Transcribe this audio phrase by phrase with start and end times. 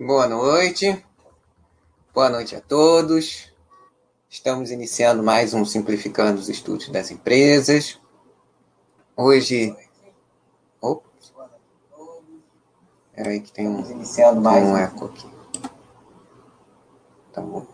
[0.00, 1.04] Boa noite.
[2.14, 3.52] Boa noite a todos.
[4.30, 8.00] Estamos iniciando mais um Simplificando os Estudos das Empresas.
[9.16, 9.76] Hoje.
[10.80, 11.34] Ops.
[13.12, 15.26] Peraí, que tem um, iniciando mais um eco aqui.
[17.32, 17.66] Tá bom.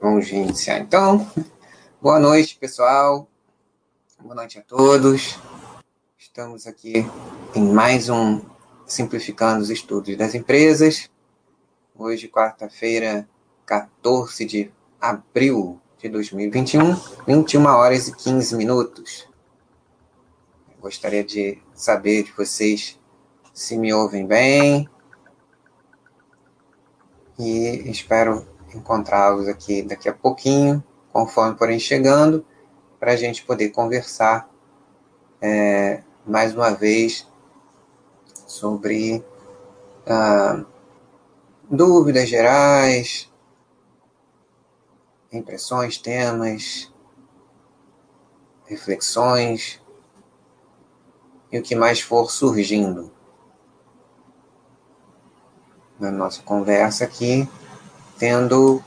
[0.00, 1.30] Vamos iniciar então.
[2.00, 3.28] Boa noite, pessoal.
[4.18, 5.38] Boa noite a todos.
[6.16, 7.06] Estamos aqui
[7.54, 8.40] em mais um
[8.86, 11.10] Simplificando os Estudos das Empresas.
[12.00, 13.28] Hoje, quarta-feira,
[13.66, 16.94] 14 de abril de 2021,
[17.26, 19.28] 21 horas e 15 minutos.
[20.80, 22.96] Gostaria de saber de vocês
[23.52, 24.88] se me ouvem bem.
[27.36, 30.80] E espero encontrá-los aqui daqui a pouquinho,
[31.12, 32.46] conforme forem chegando,
[33.00, 34.48] para a gente poder conversar
[35.42, 37.26] é, mais uma vez
[38.46, 39.20] sobre
[40.06, 40.64] ah,
[41.70, 43.30] dúvidas gerais,
[45.30, 46.92] impressões, temas,
[48.64, 49.80] reflexões
[51.52, 53.12] e o que mais for surgindo
[55.98, 57.48] na nossa conversa aqui,
[58.18, 58.82] tendo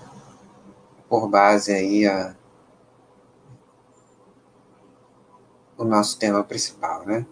[1.07, 2.35] por base aí a,
[5.77, 7.25] o nosso tema principal, né?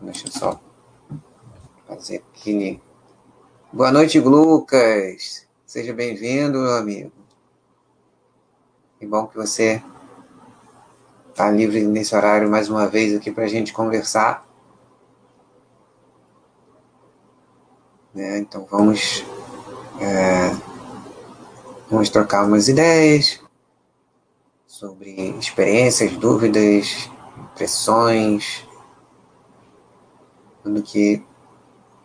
[0.00, 0.73] Deixa eu só
[1.88, 2.80] aquele.
[3.72, 5.46] Boa noite, Lucas.
[5.66, 7.12] Seja bem-vindo, meu amigo.
[8.98, 9.82] Que bom que você
[11.28, 14.46] está livre nesse horário mais uma vez aqui para a gente conversar.
[18.14, 18.38] Né?
[18.38, 19.24] Então vamos,
[20.00, 20.50] é,
[21.90, 23.40] vamos trocar umas ideias
[24.66, 28.66] sobre experiências, dúvidas, impressões,
[30.62, 31.22] tudo que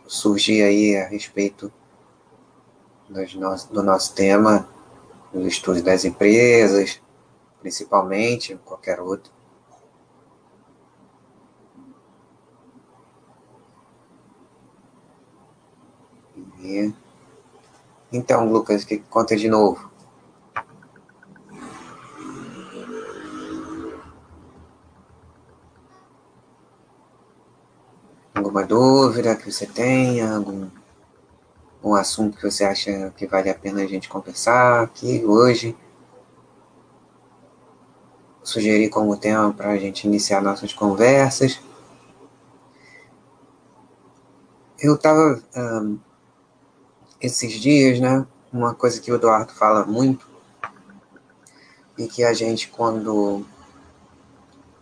[0.09, 1.71] surgir aí a respeito
[3.71, 4.67] do nosso tema,
[5.31, 6.99] dos estudos das empresas,
[7.61, 9.31] principalmente, qualquer outro.
[18.11, 19.88] Então, Lucas, que conta de novo?
[28.49, 30.35] Alguma dúvida que você tenha?
[30.35, 30.67] Algum
[31.83, 35.77] um assunto que você acha que vale a pena a gente conversar aqui hoje?
[38.41, 41.61] Sugerir como tema para a gente iniciar nossas conversas.
[44.79, 45.99] Eu estava um,
[47.21, 48.25] esses dias, né?
[48.51, 50.27] Uma coisa que o Eduardo fala muito
[51.95, 53.45] e que a gente, quando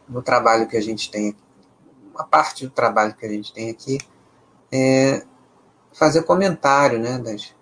[0.08, 1.36] no trabalho que a gente tem,
[2.18, 4.00] uma parte do trabalho que a gente tem aqui,
[4.72, 5.24] é
[5.94, 7.56] fazer comentário, né, das,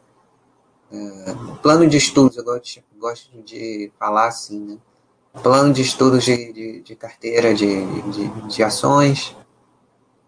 [0.91, 4.77] uh, plano de estudos, eu gosto, gosto de falar assim, né,
[5.43, 9.35] plano de estudos de, de, de carteira de, de, de ações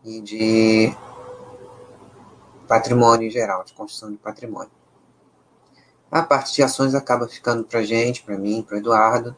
[0.03, 0.94] e de
[2.67, 4.71] patrimônio em geral, de construção de patrimônio.
[6.11, 9.35] A parte de ações acaba ficando para gente, para mim, para Eduardo,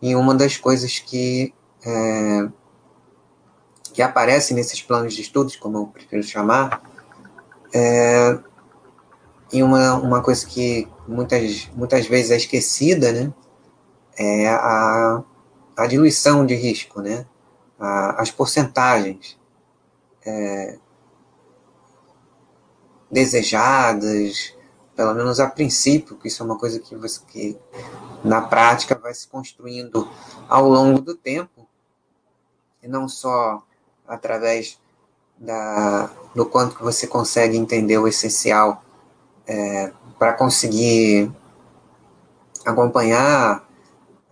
[0.00, 1.52] e uma das coisas que
[1.84, 2.48] é,
[3.92, 6.82] que aparece nesses planos de estudos, como eu prefiro chamar,
[7.72, 8.38] é,
[9.52, 13.32] e uma, uma coisa que muitas, muitas vezes é esquecida, né,
[14.16, 15.22] é a,
[15.76, 17.26] a diluição de risco, né,
[17.78, 19.38] a, as porcentagens
[20.24, 20.78] é,
[23.10, 24.54] desejadas,
[24.94, 27.58] pelo menos a princípio, que isso é uma coisa que, você, que
[28.24, 30.08] na prática vai se construindo
[30.48, 31.66] ao longo do tempo,
[32.82, 33.62] e não só
[34.08, 34.80] através
[35.38, 38.82] da, do quanto que você consegue entender o essencial
[39.46, 41.30] é, para conseguir
[42.64, 43.68] acompanhar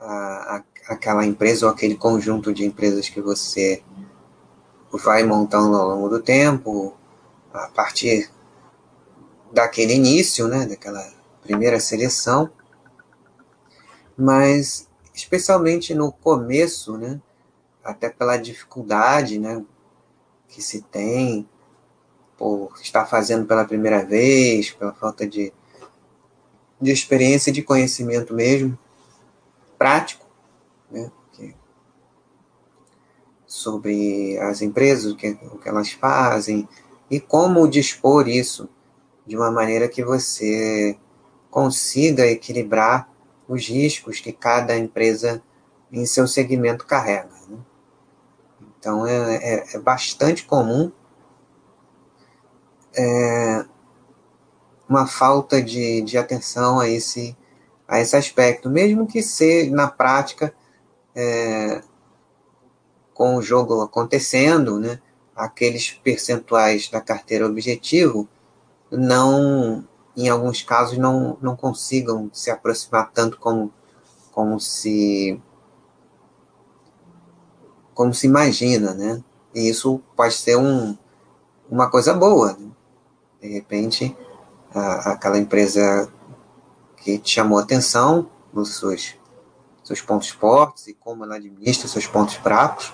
[0.01, 3.83] a, a, aquela empresa ou aquele conjunto de empresas que você
[5.05, 6.97] vai montando ao longo do tempo,
[7.53, 8.31] a partir
[9.53, 11.07] daquele início, né, daquela
[11.43, 12.51] primeira seleção,
[14.17, 17.21] mas especialmente no começo, né,
[17.87, 19.65] até pela dificuldade, né,
[20.49, 21.49] que se tem
[22.37, 25.53] por estar fazendo pela primeira vez, pela falta de,
[26.81, 28.79] de experiência e de conhecimento mesmo,
[29.79, 30.27] prático,
[30.91, 31.11] né?
[33.47, 36.69] sobre as empresas, o que, o que elas fazem
[37.11, 38.69] e como dispor isso
[39.27, 40.99] de uma maneira que você
[41.51, 43.11] consiga equilibrar
[43.49, 45.43] os riscos que cada empresa
[45.91, 47.31] em seu segmento carrega.
[47.49, 47.59] Né?
[48.87, 50.93] Então é, é, é bastante comum
[52.97, 53.65] é,
[54.89, 57.37] uma falta de, de atenção a esse,
[57.89, 60.55] a esse aspecto, mesmo que seja na prática,
[61.17, 61.83] é,
[63.13, 65.01] com o jogo acontecendo, né,
[65.35, 68.29] aqueles percentuais da carteira objetivo
[68.89, 69.85] não,
[70.17, 73.75] em alguns casos, não, não consigam se aproximar tanto como,
[74.31, 75.43] como se
[77.97, 79.25] como se imagina, né?
[79.55, 80.95] E isso pode ser um,
[81.69, 82.53] uma coisa boa.
[82.53, 82.69] Né?
[83.41, 84.15] De repente,
[84.73, 86.13] a, aquela empresa
[86.99, 89.15] que te chamou atenção nos seus,
[89.83, 92.93] seus pontos fortes e como ela administra seus pontos fracos,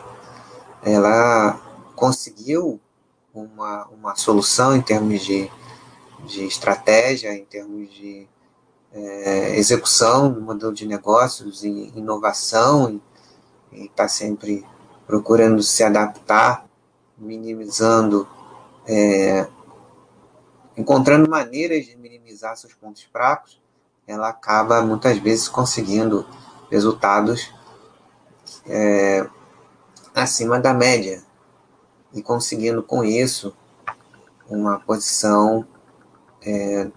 [0.85, 1.61] ela
[1.97, 2.81] conseguiu
[3.35, 5.51] uma, uma solução em termos de,
[6.27, 8.29] de estratégia, em termos de
[8.93, 13.01] é, execução do modelo de negócios e inovação,
[13.73, 14.65] e está sempre
[15.13, 16.65] procurando se adaptar,
[17.19, 18.27] minimizando,
[18.87, 19.47] é,
[20.75, 23.61] encontrando maneiras de minimizar seus pontos fracos,
[24.07, 26.27] ela acaba muitas vezes conseguindo
[26.71, 27.53] resultados
[28.67, 29.29] é,
[30.15, 31.23] acima da média
[32.15, 33.55] e conseguindo com isso
[34.49, 35.69] uma posição
[36.41, 36.91] é,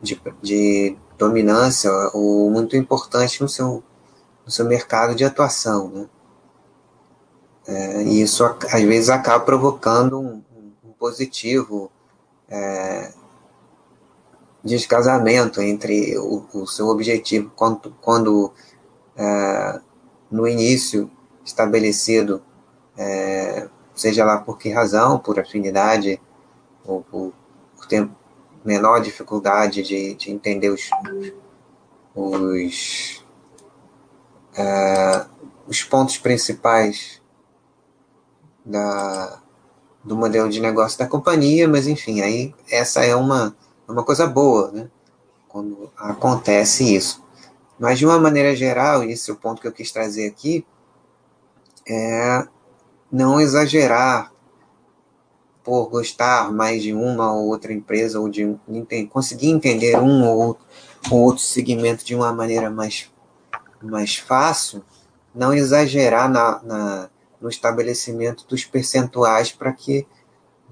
[0.00, 3.84] de, de, dominância ou muito importante no seu,
[4.46, 5.90] no seu mercado de atuação.
[5.90, 6.08] Né?
[7.68, 10.42] É, e isso às vezes acaba provocando um,
[10.82, 11.92] um positivo
[12.48, 13.12] é,
[14.64, 18.50] descasamento entre o, o, seu objetivo quando, quando
[19.14, 19.80] é,
[20.30, 21.10] no início
[21.44, 22.42] estabelecido
[22.96, 26.18] é, seja lá por que razão, por afinidade,
[26.86, 27.34] ou por,
[27.76, 28.08] por ter
[28.64, 30.88] menor dificuldade de, de entender os,
[32.14, 33.24] os,
[34.54, 35.28] uh,
[35.66, 37.17] os pontos principais
[38.68, 39.40] da,
[40.04, 43.56] do modelo de negócio da companhia, mas enfim, aí essa é uma,
[43.88, 44.88] uma coisa boa, né?
[45.48, 47.24] Quando acontece isso.
[47.78, 50.66] Mas de uma maneira geral, e esse é o ponto que eu quis trazer aqui,
[51.88, 52.46] é
[53.10, 54.30] não exagerar
[55.64, 58.58] por gostar mais de uma ou outra empresa ou de
[59.10, 60.58] conseguir entender um ou
[61.10, 63.10] outro segmento de uma maneira mais,
[63.82, 64.82] mais fácil,
[65.34, 70.06] não exagerar na, na no estabelecimento dos percentuais para que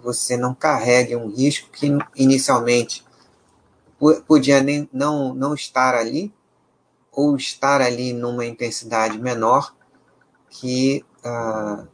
[0.02, 3.04] você não carregue um risco que inicialmente
[4.26, 6.32] podia nem, não, não estar ali
[7.10, 9.74] ou estar ali numa intensidade menor
[10.50, 11.84] que ah,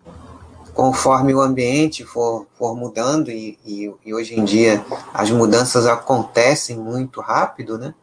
[0.74, 6.76] conforme o ambiente for, for mudando, e, e, e, hoje em dia as mudanças acontecem
[6.76, 7.94] muito rápido, né?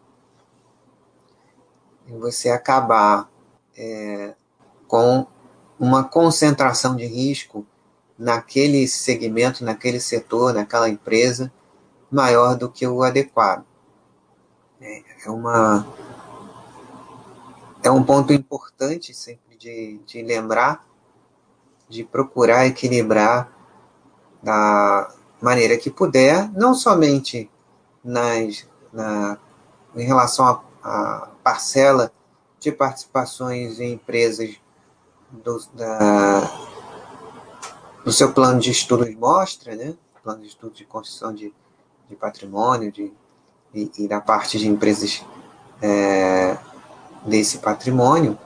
[2.07, 3.29] E você acabar
[3.77, 4.33] é,
[4.87, 5.25] com
[5.79, 7.65] uma concentração de risco
[8.17, 11.51] naquele segmento, naquele setor, naquela empresa,
[12.11, 13.63] maior do que o adequado.
[14.81, 15.87] É, é uma
[17.81, 20.85] é um ponto importante sempre de, de lembrar
[21.87, 23.51] de procurar equilibrar
[24.43, 27.49] da maneira que puder, não somente
[28.03, 29.37] nas, na,
[29.95, 32.11] em relação à parcela
[32.59, 34.59] de participações em empresas
[35.31, 36.41] do, da,
[38.03, 39.95] do seu plano de estudos mostra, né?
[40.23, 41.53] plano de estudo de construção de,
[42.09, 43.13] de patrimônio de,
[43.73, 45.25] e, e da parte de empresas
[45.81, 46.57] é,
[47.25, 48.37] desse patrimônio,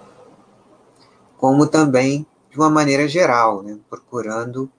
[1.37, 3.77] como também de uma maneira geral, né?
[3.89, 4.71] procurando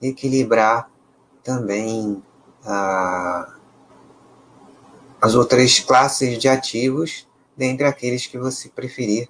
[0.00, 0.90] equilibrar
[1.42, 2.22] também
[5.20, 7.26] as outras classes de ativos
[7.56, 9.28] dentre aqueles que você preferir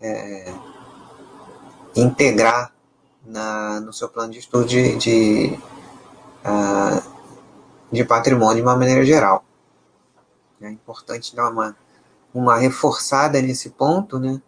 [0.00, 0.52] é,
[1.96, 2.72] integrar
[3.24, 5.58] na, no seu plano de estudo de, de,
[6.44, 7.02] uh,
[7.90, 9.44] de patrimônio de uma maneira geral.
[10.60, 11.76] É importante dar uma,
[12.32, 14.40] uma reforçada nesse ponto, né?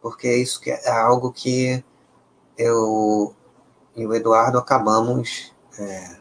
[0.00, 1.84] porque isso é algo que
[2.56, 3.34] eu
[3.96, 6.16] e o Eduardo acabamos é,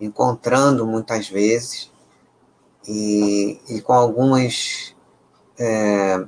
[0.00, 1.90] encontrando muitas vezes
[2.86, 4.94] e, e com algumas
[5.58, 6.24] é,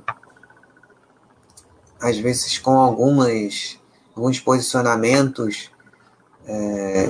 [2.01, 3.78] às vezes com algumas
[4.19, 5.71] alguns posicionamentos
[6.45, 7.09] é,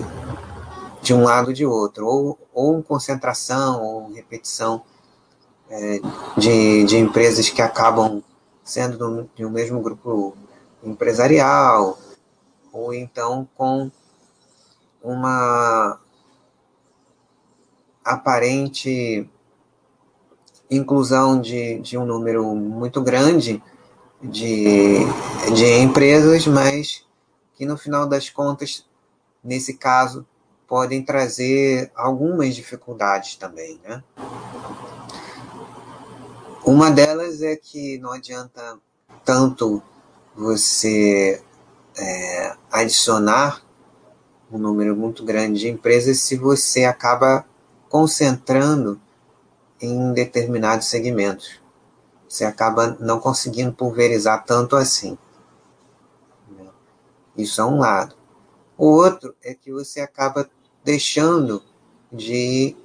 [1.01, 4.83] de um lado ou de outro ou, ou concentração ou repetição
[5.71, 5.99] é,
[6.37, 8.21] de, de empresas que acabam
[8.63, 10.37] sendo do, de um mesmo grupo
[10.83, 11.97] empresarial
[12.71, 13.89] ou então com
[15.01, 15.99] uma
[18.05, 19.27] aparente
[20.69, 23.63] inclusão de, de um número muito grande
[24.21, 24.99] de,
[25.55, 27.05] de empresas, mas
[27.55, 28.85] que no final das contas,
[29.43, 30.25] nesse caso,
[30.67, 34.03] podem trazer algumas dificuldades também, né?
[36.63, 38.77] Uma delas é que não adianta
[39.25, 39.81] tanto
[40.35, 41.41] você
[41.97, 43.63] é, adicionar
[44.51, 47.45] um número muito grande de empresas se você acaba
[47.87, 48.99] concentrando
[49.81, 51.59] em determinados segmentos.
[52.29, 55.17] Você acaba não conseguindo pulverizar tanto assim.
[57.35, 58.15] Isso é um lado.
[58.77, 60.47] O outro é que você acaba
[60.83, 61.63] deixando
[62.11, 62.77] de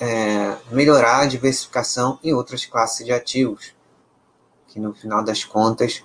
[0.00, 3.74] é, melhorar a diversificação em outras classes de ativos,
[4.66, 6.04] que no final das contas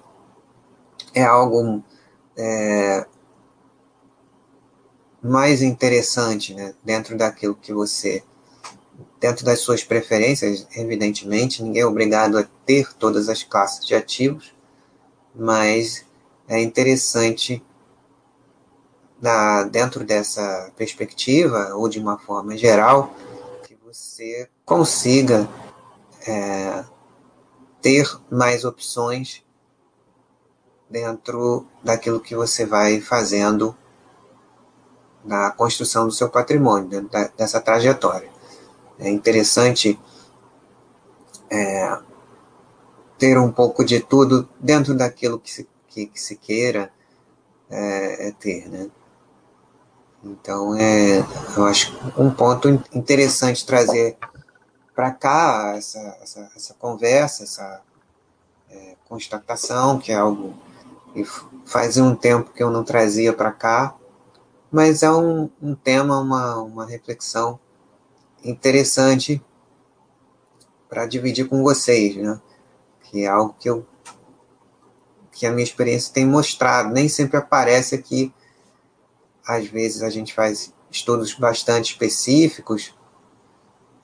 [1.14, 1.84] é algo
[2.38, 3.08] é,
[5.22, 8.24] mais interessante né, dentro daquilo que você,
[9.24, 14.54] dentro das suas preferências, evidentemente, ninguém é obrigado a ter todas as classes de ativos,
[15.34, 16.06] mas
[16.46, 17.64] é interessante
[19.22, 23.16] na, dentro dessa perspectiva, ou de uma forma geral,
[23.66, 25.48] que você consiga
[26.28, 26.84] é,
[27.82, 29.42] ter mais opções
[30.90, 33.74] dentro daquilo que você vai fazendo
[35.24, 38.33] na construção do seu patrimônio, dentro da, dessa trajetória.
[39.00, 40.00] É interessante
[41.50, 42.00] é,
[43.18, 46.92] ter um pouco de tudo dentro daquilo que se, que, que se queira
[47.70, 48.90] é, é ter, né?
[50.24, 51.20] Então, é,
[51.58, 54.18] eu acho um ponto interessante trazer
[54.96, 57.82] para cá essa, essa, essa, conversa, essa
[58.70, 60.54] é, constatação, que é algo
[61.14, 61.26] que
[61.66, 63.96] faz um tempo que eu não trazia para cá,
[64.72, 67.60] mas é um, um tema, uma, uma reflexão
[68.44, 69.44] interessante
[70.90, 72.40] para dividir com vocês, né?
[73.04, 73.86] Que é algo que eu
[75.32, 78.32] que a minha experiência tem mostrado, nem sempre aparece aqui
[79.46, 82.96] às vezes a gente faz estudos bastante específicos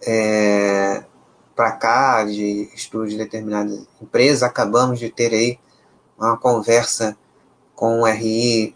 [0.06, 1.04] é,
[1.56, 4.44] para cá, de estudos de determinadas empresas.
[4.44, 5.60] Acabamos de ter aí
[6.18, 7.18] uma conversa
[7.76, 8.76] com o RI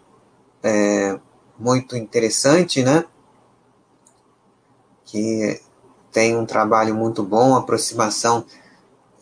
[0.62, 1.18] é,
[1.58, 3.04] muito interessante, né?
[5.14, 5.60] Que
[6.10, 8.44] tem um trabalho muito bom, aproximação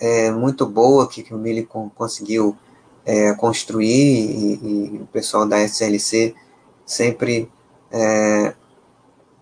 [0.00, 2.56] é, muito boa que, que o Mili conseguiu
[3.04, 6.34] é, construir e, e, o pessoal da SLC
[6.87, 7.52] sempre
[7.90, 8.54] é,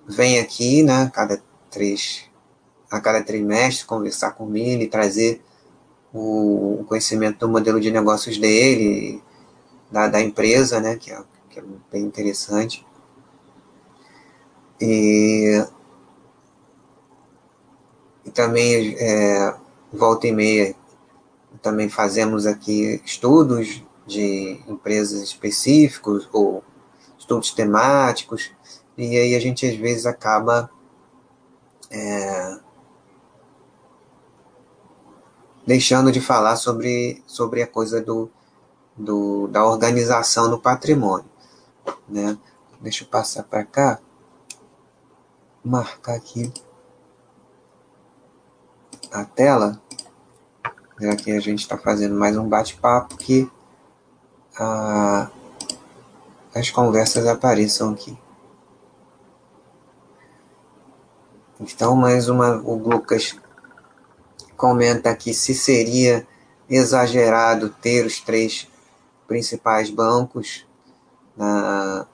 [0.08, 1.40] vem aqui, né, cada
[1.70, 2.24] três,
[2.90, 5.40] a cada trimestre, conversar com ele, trazer
[6.12, 9.22] o, conhecimento do modelo de negócios dele,
[9.88, 12.84] da, da empresa, né, que é, que é bem interessante.
[14.80, 15.64] E,
[18.30, 19.56] e também, é,
[19.92, 20.76] volta e meia,
[21.60, 26.62] também fazemos aqui estudos de empresas específicos ou
[27.18, 28.52] estudos temáticos,
[28.96, 30.70] e aí a gente às vezes acaba
[31.90, 32.56] é,
[35.66, 38.30] deixando de falar sobre, sobre a coisa do,
[38.96, 41.28] do, da organização do patrimônio.
[42.08, 42.38] Né?
[42.80, 43.98] Deixa eu passar para cá,
[45.64, 46.52] marcar aqui
[49.12, 49.80] a tela,
[51.00, 53.50] já que a gente está fazendo mais um bate-papo que
[54.58, 55.30] a
[56.54, 58.18] as conversas apareçam aqui.
[61.60, 63.36] Então, mais uma, o Lucas
[64.56, 66.26] comenta aqui se seria
[66.68, 68.68] exagerado ter os três
[69.28, 70.66] principais bancos
[71.36, 72.06] na,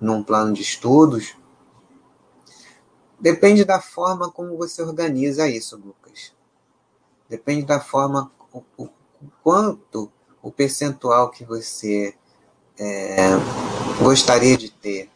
[0.00, 1.36] num plano de estudos.
[3.18, 6.05] Depende da forma como você organiza isso, Lucas.
[7.28, 8.88] Depende da forma, o, o
[9.42, 10.10] quanto
[10.42, 12.14] o percentual que você
[12.78, 13.30] é,
[14.00, 15.10] gostaria de ter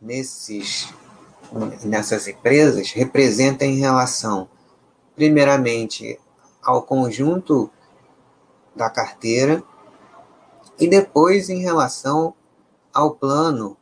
[0.00, 0.92] nesses,
[1.84, 4.48] nessas empresas representa em relação,
[5.16, 6.20] primeiramente,
[6.62, 7.68] ao conjunto
[8.76, 9.62] da carteira
[10.78, 12.34] e depois em relação
[12.94, 13.76] ao plano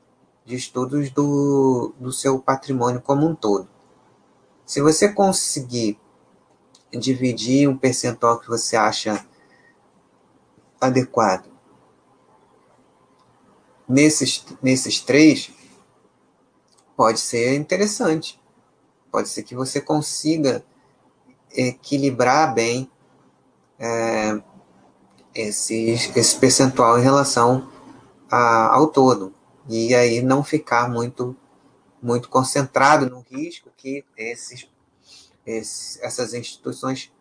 [0.45, 3.69] de estudos do, do seu patrimônio como um todo.
[4.65, 6.00] Se você conseguir
[6.93, 9.25] dividir um percentual que você acha
[10.81, 11.51] adequado
[13.91, 15.51] nesses, nesses três,
[16.97, 18.41] pode ser interessante.
[19.11, 20.65] Pode ser que você consiga
[21.53, 22.89] equilibrar bem
[23.77, 24.41] é,
[25.35, 27.69] esse, esse percentual em relação
[28.31, 29.35] a, ao todo.
[29.69, 31.37] E aí não ficar muito,
[32.01, 34.69] muito concentrado no risco que esses,
[35.51, 37.13] esses, essas instituições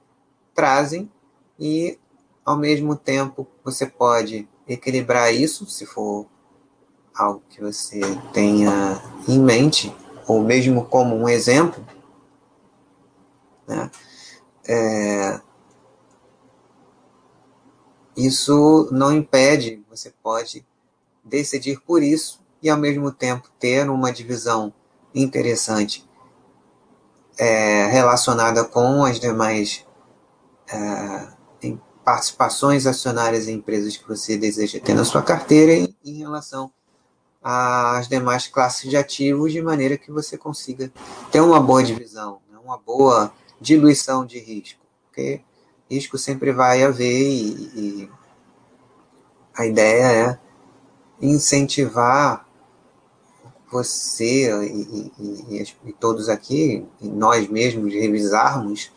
[0.53, 1.12] trazem
[1.59, 1.98] e,
[2.45, 6.25] ao mesmo tempo, você pode equilibrar isso, se for
[7.13, 8.00] algo que você
[8.33, 9.93] tenha em mente,
[10.27, 11.86] ou mesmo como um exemplo,
[13.67, 13.91] né?
[14.67, 15.41] É,
[18.15, 20.65] isso não impede, você pode
[21.24, 24.74] decidir por isso e ao mesmo tempo ter uma divisão
[25.13, 26.08] interessante
[27.39, 29.86] é, relacionada com as demais
[30.72, 31.39] é,
[32.10, 36.72] participações acionárias em empresas que você deseja ter na sua carteira em, em relação
[37.41, 40.91] às demais classes de ativos, de maneira que você consiga
[41.31, 43.31] ter uma boa divisão, né, uma boa
[43.62, 45.41] diluição de risco, porque
[45.88, 48.12] risco sempre vai haver e, e
[49.55, 50.39] a ideia é
[51.22, 52.48] incentivar
[53.71, 58.91] você e, e, e, todos aqui, nós mesmos, revisarmos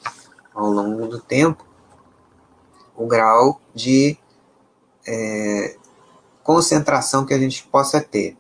[0.55, 1.65] ao longo do tempo
[2.97, 4.17] o grau de
[5.07, 5.77] é,
[6.43, 8.37] concentração que a gente possa ter.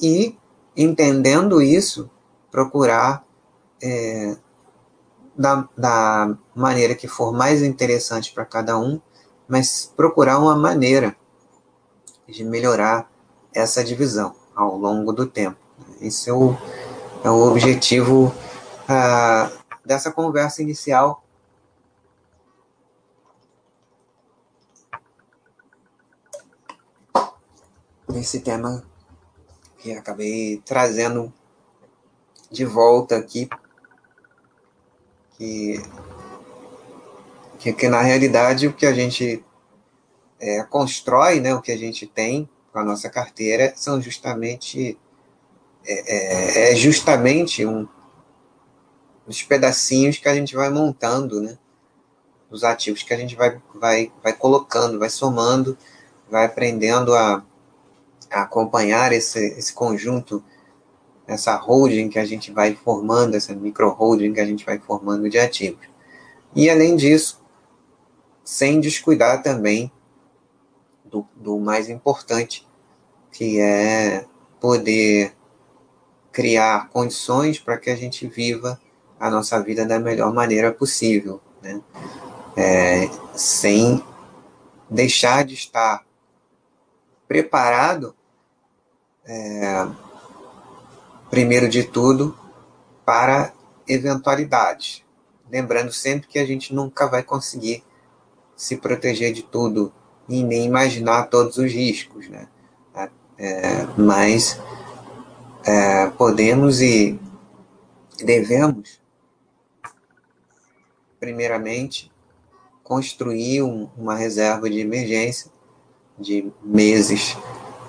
[0.00, 0.36] E,
[0.76, 2.08] entendendo isso,
[2.50, 3.24] procurar,
[3.82, 4.36] é,
[5.36, 9.00] da, da maneira que for mais interessante para cada um,
[9.48, 11.16] mas procurar uma maneira
[12.28, 13.10] de melhorar
[13.52, 15.56] essa divisão ao longo do tempo.
[16.00, 16.52] Esse é o,
[17.22, 18.34] é o objetivo
[18.88, 19.48] ah,
[19.84, 21.22] dessa conversa inicial.
[28.08, 28.84] Nesse tema
[29.78, 31.32] que acabei trazendo
[32.50, 33.48] de volta aqui,
[35.36, 35.80] que,
[37.60, 39.44] que, que na realidade o que a gente
[40.40, 44.98] é, constrói, né, o que a gente tem com a nossa carteira, são justamente
[45.86, 47.88] é, é, é justamente um,
[49.26, 51.58] os pedacinhos que a gente vai montando, né,
[52.50, 55.76] os ativos que a gente vai, vai, vai colocando, vai somando,
[56.30, 57.44] vai aprendendo a,
[58.30, 60.42] a acompanhar esse, esse conjunto,
[61.26, 65.28] essa holding que a gente vai formando, essa micro holding que a gente vai formando
[65.28, 65.86] de ativos.
[66.54, 67.42] E além disso,
[68.42, 69.92] sem descuidar também
[71.10, 72.66] do, do mais importante,
[73.32, 74.26] que é
[74.60, 75.34] poder
[76.32, 78.80] criar condições para que a gente viva
[79.18, 81.80] a nossa vida da melhor maneira possível, né?
[82.56, 84.02] É, sem
[84.90, 86.04] deixar de estar
[87.26, 88.14] preparado,
[89.24, 89.86] é,
[91.30, 92.36] primeiro de tudo,
[93.04, 93.52] para
[93.86, 95.04] eventualidades.
[95.50, 97.82] Lembrando sempre que a gente nunca vai conseguir
[98.56, 99.92] se proteger de tudo
[100.28, 102.48] e nem imaginar todos os riscos, né?
[103.40, 104.60] É, mas
[105.64, 107.20] é, podemos e
[108.18, 109.00] devemos,
[111.20, 112.10] primeiramente,
[112.82, 115.52] construir um, uma reserva de emergência
[116.18, 117.36] de meses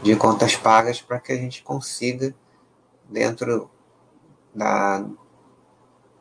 [0.04, 2.36] de contas pagas para que a gente consiga,
[3.10, 3.71] dentro
[4.54, 5.04] da,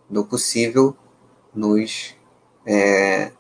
[0.09, 0.97] do possível,
[1.55, 2.17] nos
[2.65, 3.33] é,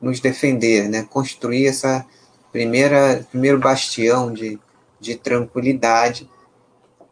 [0.00, 1.02] nos defender, né?
[1.02, 2.06] construir essa
[2.52, 4.58] primeira primeiro bastião de,
[5.00, 6.30] de tranquilidade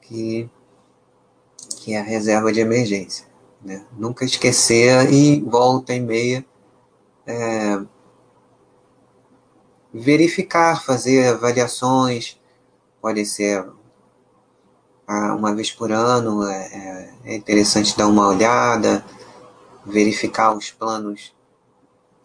[0.01, 0.49] que,
[1.79, 3.27] que é a reserva de emergência.
[3.63, 3.85] Né?
[3.97, 6.45] Nunca esquecer e volta e meia
[7.27, 7.81] é,
[9.93, 12.39] verificar, fazer avaliações,
[13.01, 13.65] pode ser
[15.07, 16.67] uma vez por ano, é,
[17.25, 19.05] é, é interessante dar uma olhada,
[19.85, 21.35] verificar os planos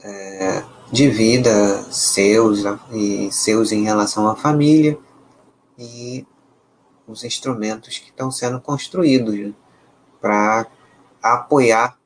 [0.03, 4.97] é, de vida seus e seus em relação à família
[5.77, 6.25] e
[7.07, 9.53] os instrumentos que estão sendo construídos
[10.21, 10.67] para
[11.21, 11.97] apoiar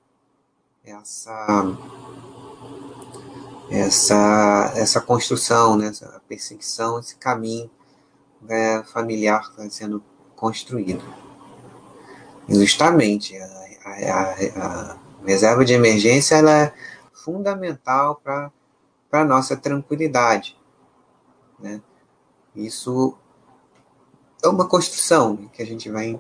[0.84, 1.65] essa
[3.69, 7.69] essa essa construção, né, essa perseguição, esse caminho
[8.41, 10.03] né, familiar que está sendo
[10.36, 11.03] construído.
[12.47, 13.45] Justamente a,
[13.86, 16.73] a, a, reserva de emergência ela é
[17.24, 18.52] fundamental para
[19.12, 20.58] a nossa tranquilidade.
[21.58, 21.82] Né?
[22.56, 23.18] Isso
[24.44, 26.20] é uma construção que a gente vai,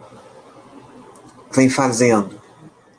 [1.51, 2.41] vem fazendo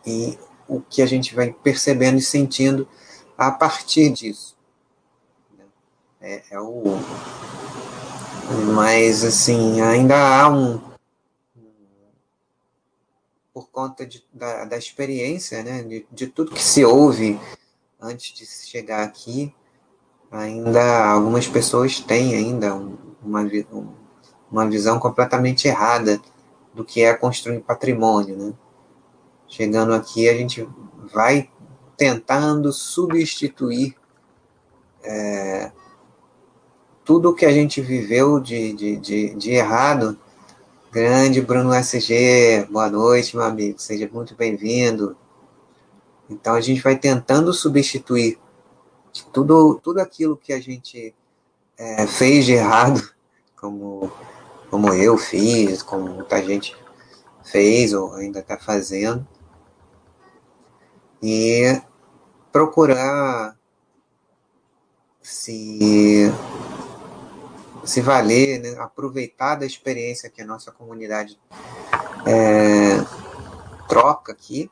[0.06, 0.38] e
[0.68, 2.86] o que a gente vai percebendo e sentindo
[3.36, 4.56] a partir disso.
[5.56, 5.64] Né?
[6.20, 6.82] É, é o.
[8.74, 10.80] Mas, assim, ainda há um.
[13.54, 17.40] Por conta de, da, da experiência, né, de, de tudo que se ouve
[18.04, 19.52] antes de chegar aqui,
[20.30, 22.74] ainda algumas pessoas têm ainda
[23.22, 23.50] uma,
[24.50, 26.20] uma visão completamente errada
[26.74, 28.36] do que é construir patrimônio.
[28.36, 28.52] Né?
[29.48, 30.68] Chegando aqui, a gente
[31.14, 31.50] vai
[31.96, 33.96] tentando substituir
[35.02, 35.72] é,
[37.04, 40.18] tudo que a gente viveu de, de, de, de errado.
[40.92, 45.16] Grande Bruno SG, boa noite, meu amigo, seja muito bem-vindo.
[46.28, 48.38] Então a gente vai tentando substituir
[49.32, 51.14] tudo, tudo aquilo que a gente
[51.76, 53.00] é, fez de errado,
[53.56, 54.10] como,
[54.70, 56.76] como eu fiz, como muita gente
[57.44, 59.26] fez ou ainda está fazendo,
[61.22, 61.80] e
[62.50, 63.56] procurar
[65.20, 66.30] se,
[67.84, 71.38] se valer, né, aproveitar da experiência que a nossa comunidade
[72.26, 72.98] é,
[73.88, 74.70] troca aqui,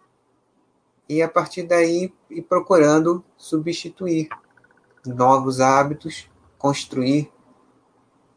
[1.12, 4.30] e a partir daí ir procurando substituir
[5.04, 7.30] novos hábitos, construir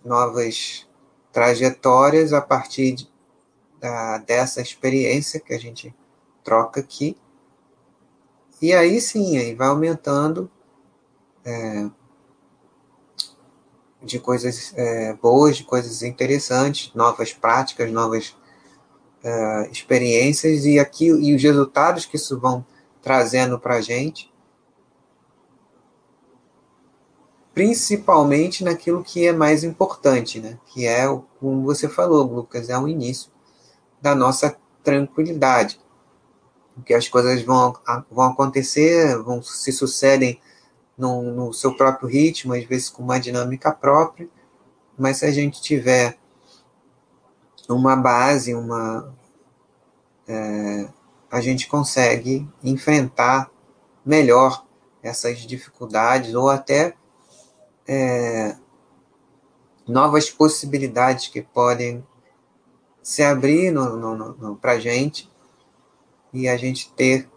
[0.04, 0.86] novas
[1.32, 3.12] trajetórias a partir de,
[3.80, 5.96] da, dessa experiência que a gente
[6.44, 7.16] troca aqui.
[8.62, 10.52] E aí sim, aí vai aumentando
[11.46, 11.90] é,
[14.04, 18.36] de coisas é, boas, de coisas interessantes, novas práticas, novas
[19.26, 22.64] é, experiências e aqui e os resultados que isso vão
[23.02, 24.32] trazendo para a gente,
[27.54, 30.60] principalmente naquilo que é mais importante, né?
[30.68, 31.08] Que é,
[31.40, 33.32] como você falou, Lucas, é o início
[34.00, 35.80] da nossa tranquilidade.
[36.76, 37.74] Porque as coisas vão,
[38.12, 40.40] vão acontecer, vão se sucedem
[40.96, 44.30] no, no seu próprio ritmo, às vezes com uma dinâmica própria,
[44.98, 46.18] mas se a gente tiver
[47.70, 49.14] uma base, uma,
[50.28, 50.90] é,
[51.32, 53.50] a gente consegue enfrentar
[54.06, 54.66] melhor
[55.02, 56.96] essas dificuldades ou até
[57.88, 58.56] é,
[59.88, 62.06] novas possibilidades que podem
[63.02, 63.74] se abrir
[64.60, 65.32] para a gente
[66.34, 67.30] e a gente ter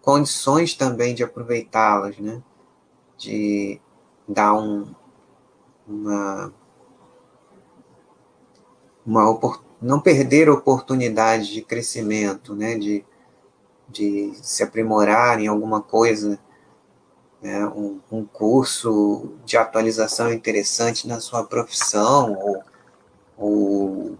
[0.00, 2.42] condições também de aproveitá-las, né?
[3.18, 3.80] De
[4.28, 4.94] dar um,
[5.86, 6.52] uma,
[9.04, 9.38] uma
[9.80, 12.78] não perder oportunidade de crescimento, né?
[12.78, 13.04] De,
[13.88, 16.38] de se aprimorar em alguma coisa,
[17.42, 17.66] né?
[17.66, 22.62] um, um curso de atualização interessante na sua profissão ou,
[23.36, 24.18] ou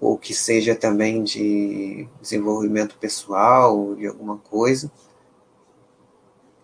[0.00, 4.90] ou que seja também de desenvolvimento pessoal, de alguma coisa,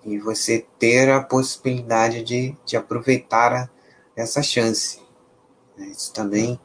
[0.04, 3.70] e você ter a possibilidade de, de aproveitar a,
[4.14, 5.00] essa chance.
[5.78, 6.60] Isso também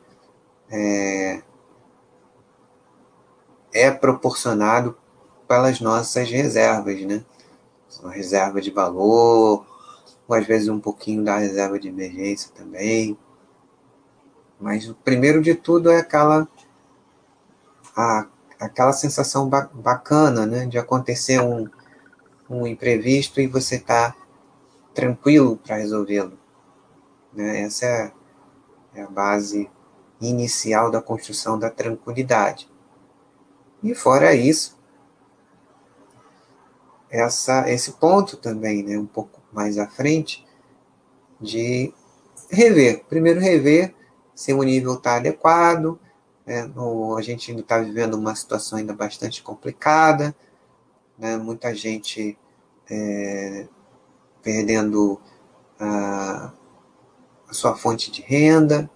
[0.71, 1.41] é,
[3.73, 4.97] é proporcionado
[5.47, 7.23] pelas nossas reservas, né?
[8.01, 9.65] Uma reserva de valor,
[10.27, 13.17] ou às vezes um pouquinho da reserva de emergência também.
[14.59, 16.47] Mas o primeiro de tudo é aquela
[17.95, 18.27] a,
[18.59, 21.67] aquela sensação ba bacana, né, de acontecer um,
[22.49, 24.15] um imprevisto e você tá
[24.93, 26.37] tranquilo para resolvê-lo.
[27.33, 27.61] Né?
[27.61, 28.11] Essa é,
[28.95, 29.69] é a base
[30.21, 32.69] inicial da construção da tranquilidade.
[33.81, 34.77] E fora isso,
[37.09, 40.45] essa, esse ponto também, né, um pouco mais à frente,
[41.39, 41.93] de
[42.49, 43.05] rever.
[43.05, 43.95] Primeiro, rever
[44.35, 45.99] se o nível está adequado,
[46.49, 46.67] né?
[47.15, 50.35] A gente ainda está vivendo uma situação ainda bastante complicada,
[51.15, 51.37] né?
[51.37, 52.35] muita gente
[52.89, 53.67] é,
[54.41, 55.21] perdendo
[55.79, 56.51] a,
[57.47, 58.89] a sua fonte de renda,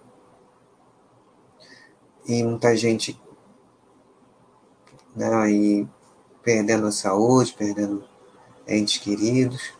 [2.26, 3.20] e muita gente
[5.14, 5.88] né, e
[6.42, 8.04] perdendo a saúde, perdendo
[8.66, 9.72] entes queridos,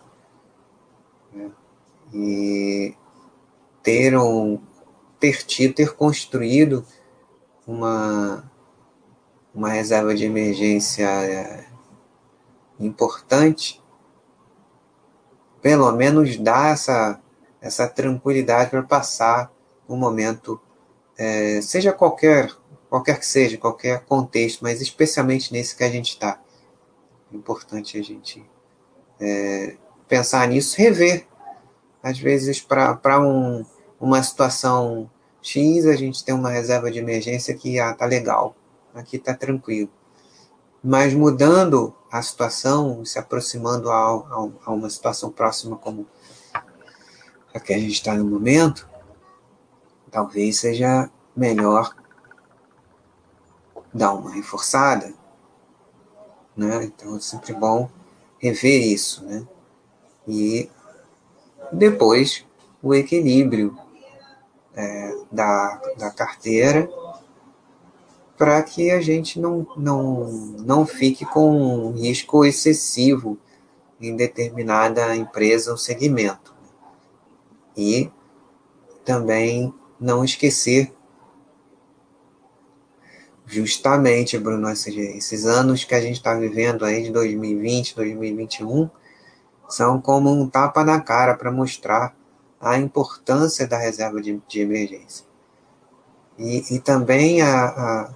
[1.32, 1.50] né,
[2.12, 2.94] e
[3.82, 4.60] ter, um,
[5.18, 6.84] ter tido, ter construído
[7.66, 8.50] uma,
[9.54, 11.66] uma reserva de emergência é,
[12.78, 13.82] importante,
[15.60, 17.20] pelo menos dá essa,
[17.60, 19.50] essa tranquilidade para passar
[19.88, 20.60] um momento,
[21.16, 22.50] é, seja qualquer,
[22.88, 26.40] qualquer que seja, qualquer contexto, mas especialmente nesse que a gente está.
[27.32, 28.44] É importante a gente
[29.20, 29.76] é,
[30.08, 31.26] pensar nisso, rever.
[32.02, 33.64] Às vezes, para um,
[33.98, 38.54] uma situação X, a gente tem uma reserva de emergência que ah, tá legal,
[38.94, 39.90] aqui tá tranquilo.
[40.82, 46.06] Mas mudando a situação, se aproximando a, a, a uma situação próxima como
[47.54, 48.88] a que a gente está no momento,
[50.14, 51.92] talvez seja melhor
[53.92, 55.12] dar uma reforçada,
[56.56, 56.84] né?
[56.84, 57.90] Então é sempre bom
[58.38, 59.44] rever isso, né?
[60.28, 60.70] E
[61.72, 62.46] depois
[62.80, 63.76] o equilíbrio
[64.76, 66.88] é, da, da carteira
[68.38, 70.28] para que a gente não, não,
[70.60, 73.36] não fique com um risco excessivo
[74.00, 76.54] em determinada empresa ou segmento.
[77.76, 78.08] E
[79.04, 80.92] também não esquecer
[83.46, 88.88] justamente, Bruno, esses anos que a gente está vivendo aí de 2020, 2021,
[89.68, 92.14] são como um tapa na cara para mostrar
[92.60, 95.26] a importância da reserva de, de emergência.
[96.38, 98.14] E, e também a, a,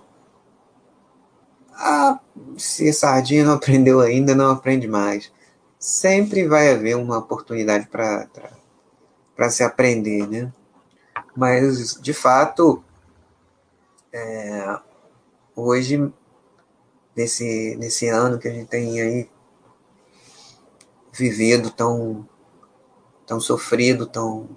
[1.72, 2.20] a,
[2.56, 5.32] se sardinha não aprendeu ainda, não aprende mais.
[5.78, 10.52] Sempre vai haver uma oportunidade para se aprender, né?
[11.38, 12.82] Mas, de fato,
[14.12, 14.76] é,
[15.54, 16.12] hoje,
[17.14, 19.30] nesse, nesse ano que a gente tem aí
[21.12, 22.28] vivido tão
[23.24, 24.48] tão sofrido, tão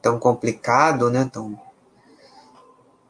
[0.00, 1.28] tão complicado, né?
[1.30, 1.60] Tão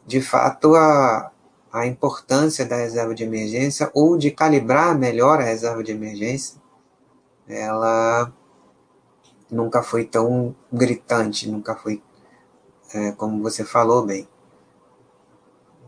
[0.04, 1.30] de fato a
[1.72, 6.61] a importância da reserva de emergência ou de calibrar melhor a reserva de emergência,
[7.46, 8.32] ela
[9.52, 12.02] nunca foi tão gritante, nunca foi
[12.94, 14.26] é, como você falou bem,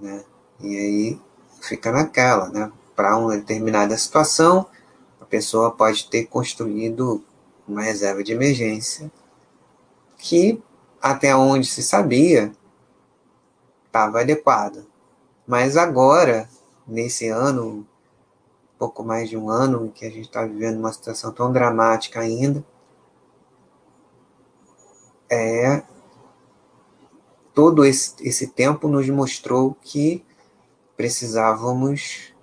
[0.01, 0.23] né?
[0.61, 1.21] E aí
[1.61, 2.71] fica naquela, né?
[2.95, 4.67] Para uma determinada situação,
[5.21, 7.25] a pessoa pode ter construído
[7.67, 9.11] uma reserva de emergência
[10.19, 10.63] que,
[11.01, 12.53] até onde se sabia,
[13.87, 14.87] estava adequada.
[15.47, 16.49] Mas agora,
[16.87, 17.87] nesse ano,
[18.79, 22.65] pouco mais de um ano, que a gente está vivendo uma situação tão dramática ainda,
[25.31, 25.83] é,
[27.53, 30.25] todo esse, esse tempo nos mostrou que
[30.97, 32.35] precisávamos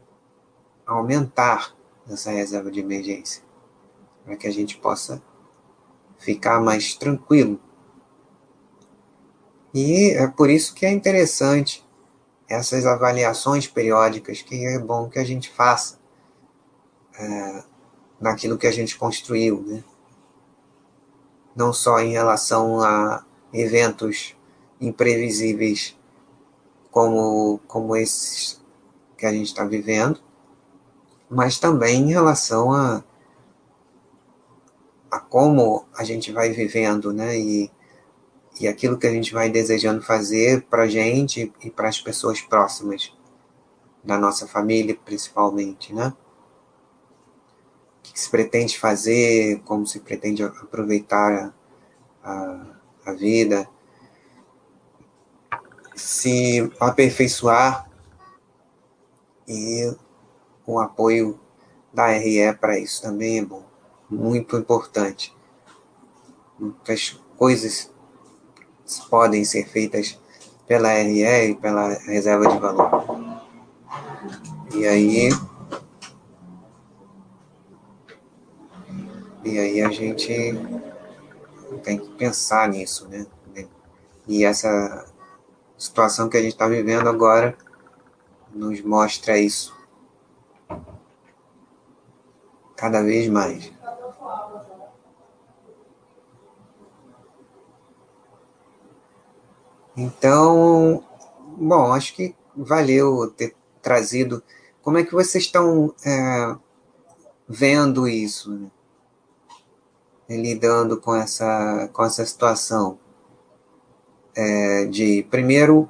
[0.85, 1.75] aumentar
[2.07, 3.43] nessa reserva de emergência,
[4.25, 5.21] para que a gente possa
[6.17, 7.59] ficar mais tranquilo.
[9.73, 11.85] E é por isso que é interessante
[12.49, 15.99] essas avaliações periódicas que é bom que a gente faça
[17.17, 17.63] é,
[18.19, 19.83] naquilo que a gente construiu, né?
[21.55, 24.35] Não só em relação a eventos
[24.79, 25.97] imprevisíveis
[26.89, 28.61] como, como esses
[29.17, 30.19] que a gente está vivendo,
[31.29, 33.03] mas também em relação a,
[35.09, 37.37] a como a gente vai vivendo, né?
[37.37, 37.71] E,
[38.59, 42.41] e aquilo que a gente vai desejando fazer para a gente e para as pessoas
[42.41, 43.15] próximas
[44.03, 46.13] da nossa família, principalmente, né?
[48.01, 51.53] O que se pretende fazer, como se pretende aproveitar
[52.23, 52.65] a, a,
[53.05, 53.67] a vida,
[55.95, 57.89] se aperfeiçoar
[59.47, 59.95] e
[60.65, 61.39] o apoio
[61.93, 63.63] da RE para isso também é bom,
[64.09, 65.35] muito importante.
[66.59, 67.91] Muitas coisas
[69.09, 70.19] podem ser feitas
[70.67, 73.31] pela RE e pela reserva de valor.
[74.73, 75.29] E aí
[79.43, 80.53] e aí a gente
[81.83, 83.25] tem que pensar nisso, né?
[84.27, 85.05] E essa
[85.77, 87.57] situação que a gente está vivendo agora
[88.53, 89.75] nos mostra isso
[92.75, 93.71] cada vez mais.
[99.97, 101.03] Então,
[101.57, 104.41] bom, acho que valeu ter trazido.
[104.81, 106.55] Como é que vocês estão é,
[107.47, 108.71] vendo isso, né?
[110.37, 112.99] Lidando com essa, com essa situação?
[114.35, 115.89] É, de, primeiro,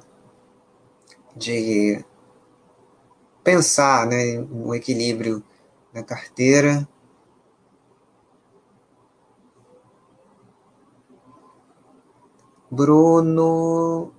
[1.36, 2.04] de
[3.42, 5.42] pensar né, um equilíbrio
[5.92, 6.88] na carteira.
[12.70, 14.12] Bruno.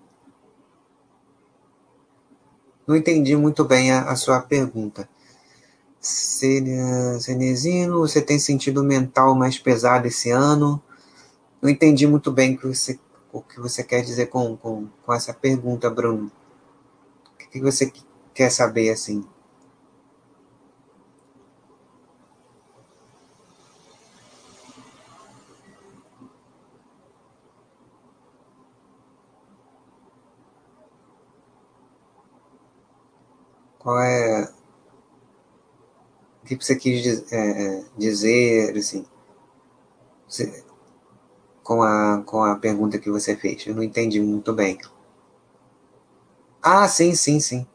[2.86, 5.10] Não entendi muito bem a, a sua pergunta.
[6.04, 10.82] Cenezino, você tem sentido mental mais pesado esse ano?
[11.62, 13.00] Não entendi muito bem o que você,
[13.32, 16.32] o que você quer dizer com, com, com essa pergunta, Bruno.
[17.36, 17.92] O que você
[18.34, 19.24] quer saber assim?
[33.80, 34.63] Qual é.
[36.44, 37.38] O que você quis é,
[37.80, 39.06] é, dizer, assim,
[40.28, 40.64] você,
[41.64, 43.66] com, a, com a pergunta que você fez?
[43.66, 44.78] Eu não entendi muito bem.
[46.62, 47.66] Ah, sim, sim, sim.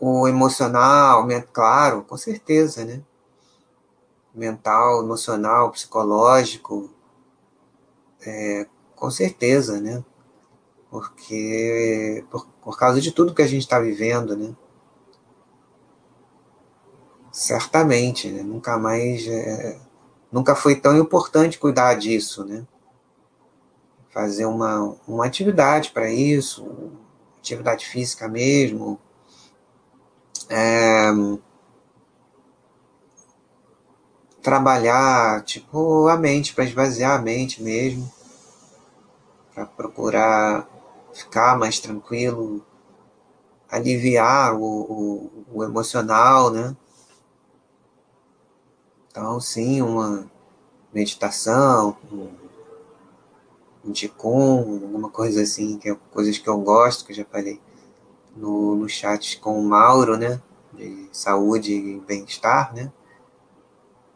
[0.00, 3.02] O emocional, claro, com certeza, né?
[4.34, 6.90] Mental, emocional, psicológico,
[8.26, 8.66] é,
[8.96, 10.02] com certeza, né?
[10.90, 14.54] Porque por, por causa de tudo que a gente está vivendo, né?
[17.32, 18.42] Certamente, né?
[18.42, 19.78] nunca mais é,
[20.30, 22.66] nunca foi tão importante cuidar disso, né?
[24.10, 26.92] Fazer uma, uma atividade para isso,
[27.38, 29.00] atividade física mesmo.
[30.50, 31.10] É,
[34.42, 38.12] trabalhar, tipo, a mente, para esvaziar a mente mesmo,
[39.54, 40.68] para procurar
[41.14, 42.64] ficar mais tranquilo,
[43.70, 46.76] aliviar o, o, o emocional, né?
[49.12, 50.28] Então, sim, uma
[50.92, 52.28] meditação, um,
[53.84, 57.60] um ticum, alguma coisa assim, que é coisas que eu gosto, que eu já falei
[58.34, 60.42] no, no chat com o Mauro, né?
[60.72, 62.90] De saúde e bem-estar, né?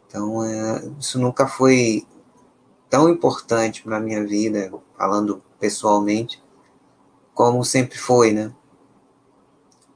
[0.07, 2.05] Então, é, isso nunca foi
[2.89, 6.43] tão importante para minha vida, falando pessoalmente,
[7.33, 8.53] como sempre foi, né?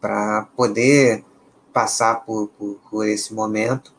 [0.01, 1.23] para poder
[1.71, 3.93] passar por, por, por, esse momento.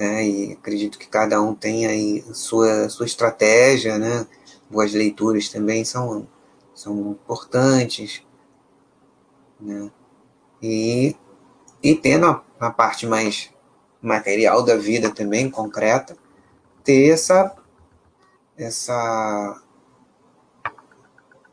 [0.00, 0.26] Né?
[0.26, 4.26] E acredito que cada um tem aí sua, sua estratégia, né?
[4.70, 6.26] Boas leituras também são,
[6.74, 8.24] são importantes,
[9.60, 9.90] né?
[10.62, 11.14] E,
[11.82, 13.52] e tendo a, a parte mais
[14.00, 16.16] material da vida também, concreta,
[16.82, 17.54] ter essa,
[18.56, 19.62] essa,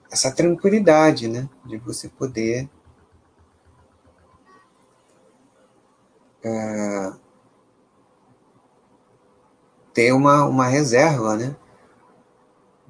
[0.10, 1.49] essa tranquilidade, né?
[1.65, 2.69] De você poder
[6.41, 7.26] é,
[9.97, 11.55] ter uma, uma reserva, né?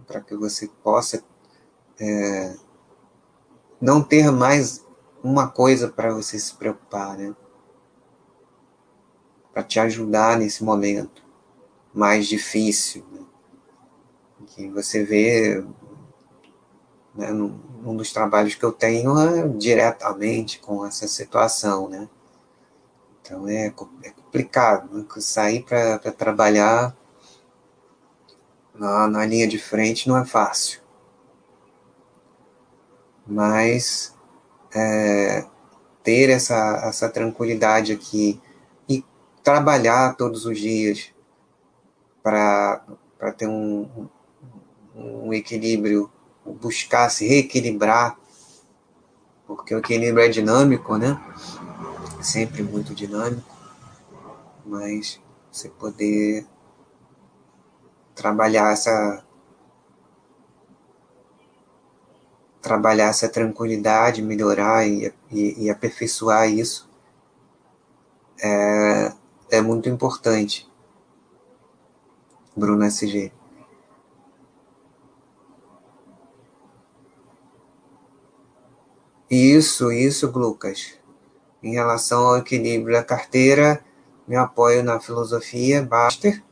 [0.06, 1.24] Para que você possa
[1.98, 2.54] é,
[3.80, 4.86] não ter mais
[5.24, 7.34] uma coisa para você se preocupar, né?
[9.54, 11.24] Para te ajudar nesse momento
[11.94, 13.22] mais difícil, né?
[14.48, 15.64] que você vê
[17.16, 22.10] né, num dos trabalhos que eu tenho é diretamente com essa situação, né?
[23.28, 24.90] Então é, é complicado.
[24.98, 25.06] Né?
[25.18, 26.96] Sair para trabalhar
[28.74, 30.80] na, na linha de frente não é fácil.
[33.28, 34.16] Mas
[34.74, 35.46] é,
[36.02, 38.42] ter essa, essa tranquilidade aqui
[38.88, 39.04] e
[39.44, 41.14] trabalhar todos os dias
[42.24, 42.82] para
[43.38, 44.08] ter um,
[44.96, 46.10] um equilíbrio,
[46.46, 48.18] buscar se reequilibrar,
[49.46, 51.20] porque o equilíbrio é dinâmico, né?
[52.22, 53.56] Sempre muito dinâmico,
[54.66, 55.20] mas
[55.52, 56.46] você poder
[58.16, 59.24] trabalhar essa
[62.62, 66.88] trabalhar essa tranquilidade, melhorar e, e, e aperfeiçoar isso
[68.42, 69.14] é,
[69.52, 70.70] é muito importante.
[72.56, 73.32] Bruno SG.
[79.30, 80.98] Isso, isso, Lucas.
[81.62, 83.84] Em relação ao equilíbrio da carteira,
[84.28, 86.44] me apoio na filosofia Baster,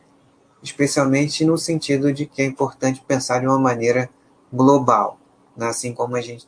[0.63, 4.09] especialmente no sentido de que é importante pensar de uma maneira
[4.51, 5.19] global,
[5.55, 5.67] né?
[5.67, 6.47] assim como a gente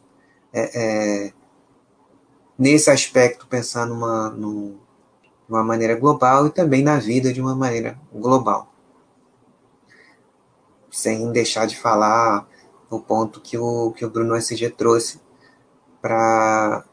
[0.52, 1.34] é, é,
[2.58, 8.72] nesse aspecto pensar numa, numa maneira global e também na vida de uma maneira global,
[10.90, 12.48] sem deixar de falar
[12.90, 15.20] o ponto que o que o Bruno SG trouxe
[16.02, 16.84] para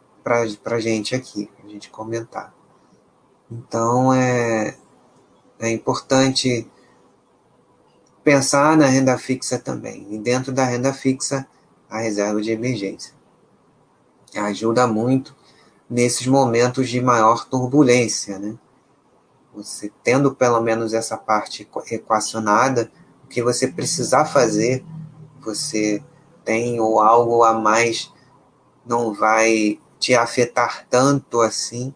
[0.65, 2.55] a gente aqui, gente comentar.
[3.51, 4.77] Então é,
[5.59, 6.69] é importante
[8.23, 10.07] pensar na renda fixa também.
[10.11, 11.47] E dentro da renda fixa,
[11.91, 13.13] a reserva de emergência.
[14.35, 15.37] Ajuda muito
[15.89, 18.57] nesses momentos de maior turbulência, né?
[19.55, 22.91] Você tendo pelo menos essa parte equacionada,
[23.25, 24.85] o que você precisar fazer,
[25.41, 26.03] você
[26.45, 28.13] tem ou algo a mais
[28.85, 31.95] não vai te afetar tanto assim,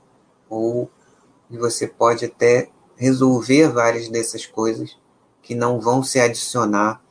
[0.49, 0.91] ou
[1.51, 4.99] você pode até resolver várias dessas coisas
[5.43, 7.05] que não vão se adicionar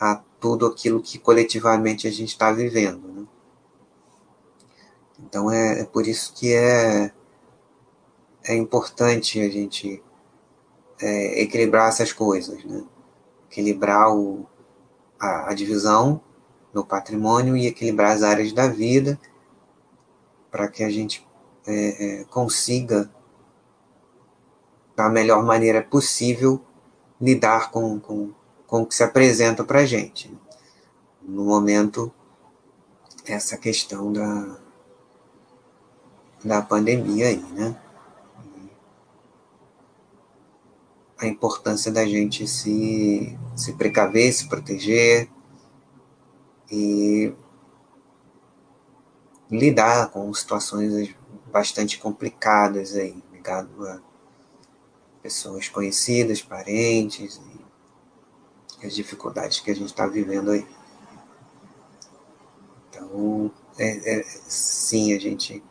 [0.00, 3.06] a tudo aquilo que coletivamente a gente está vivendo.
[3.06, 3.26] Né?
[5.18, 7.12] Então é, é, por isso que é,
[8.42, 10.02] é importante a gente
[11.02, 12.82] é, equilibrar essas coisas, né?
[13.50, 14.46] equilibrar o,
[15.18, 16.18] a, a divisão
[16.72, 19.20] no patrimônio e equilibrar as áreas da vida
[20.50, 21.26] para que a gente
[21.66, 23.10] é, é, consiga,
[24.96, 26.60] da melhor maneira possível,
[27.20, 28.32] lidar com, com,
[28.66, 30.36] com o que se apresenta para a gente.
[31.22, 32.12] No momento,
[33.24, 34.58] essa questão da,
[36.44, 37.76] da pandemia aí, né?
[41.18, 45.28] A importância da gente se, se precaver, se proteger
[46.70, 47.34] e
[49.50, 51.14] lidar com situações
[51.50, 54.00] bastante complicadas aí, ligado a,
[55.22, 57.40] pessoas conhecidas, parentes
[58.80, 60.66] e as dificuldades que a gente está vivendo aí.
[62.88, 65.62] Então, é, é, sim, a gente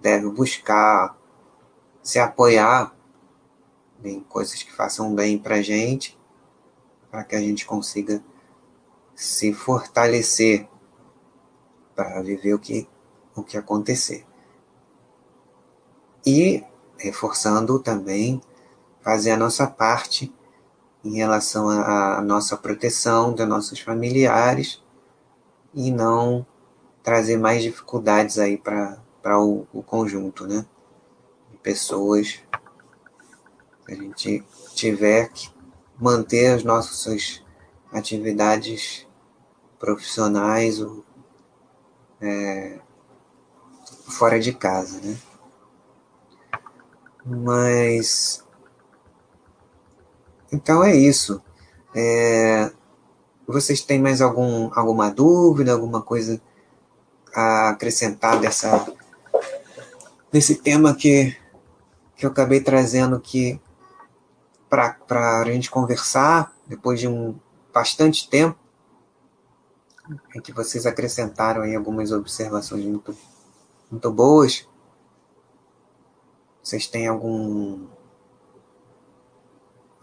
[0.00, 1.16] deve buscar
[2.02, 2.94] se apoiar
[4.04, 6.18] em coisas que façam bem para gente,
[7.10, 8.22] para que a gente consiga
[9.14, 10.68] se fortalecer
[11.96, 12.86] para viver o que,
[13.34, 14.24] o que acontecer.
[16.24, 16.62] E
[16.98, 18.40] reforçando também
[19.00, 20.32] fazer a nossa parte
[21.02, 24.82] em relação à nossa proteção dos nossos familiares
[25.72, 26.44] e não
[27.02, 28.98] trazer mais dificuldades aí para
[29.38, 30.66] o, o conjunto, né?
[31.50, 32.40] De pessoas.
[33.88, 34.44] A gente
[34.74, 35.48] tiver que
[35.96, 37.44] manter as nossas
[37.92, 39.06] atividades
[39.78, 40.80] profissionais
[42.20, 42.78] é,
[44.08, 45.16] fora de casa, né?
[47.24, 48.44] Mas
[50.52, 51.42] então é isso.
[51.94, 52.70] É,
[53.46, 56.40] vocês têm mais algum, alguma dúvida, alguma coisa
[57.34, 58.86] a acrescentar dessa,
[60.32, 61.36] desse tema que,
[62.16, 63.60] que eu acabei trazendo aqui
[64.68, 67.38] para a gente conversar depois de um
[67.72, 68.58] bastante tempo
[70.34, 73.16] em que vocês acrescentaram aí algumas observações muito,
[73.90, 74.68] muito boas.
[76.62, 77.86] Vocês têm algum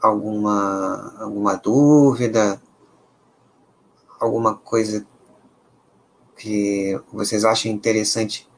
[0.01, 2.61] alguma alguma dúvida,
[4.19, 5.05] alguma coisa
[6.35, 8.49] que vocês achem interessante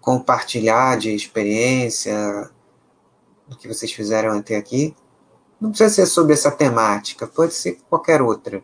[0.00, 2.50] compartilhar de experiência
[3.48, 4.94] do que vocês fizeram até aqui.
[5.60, 8.62] Não precisa ser sobre essa temática, pode ser qualquer outra.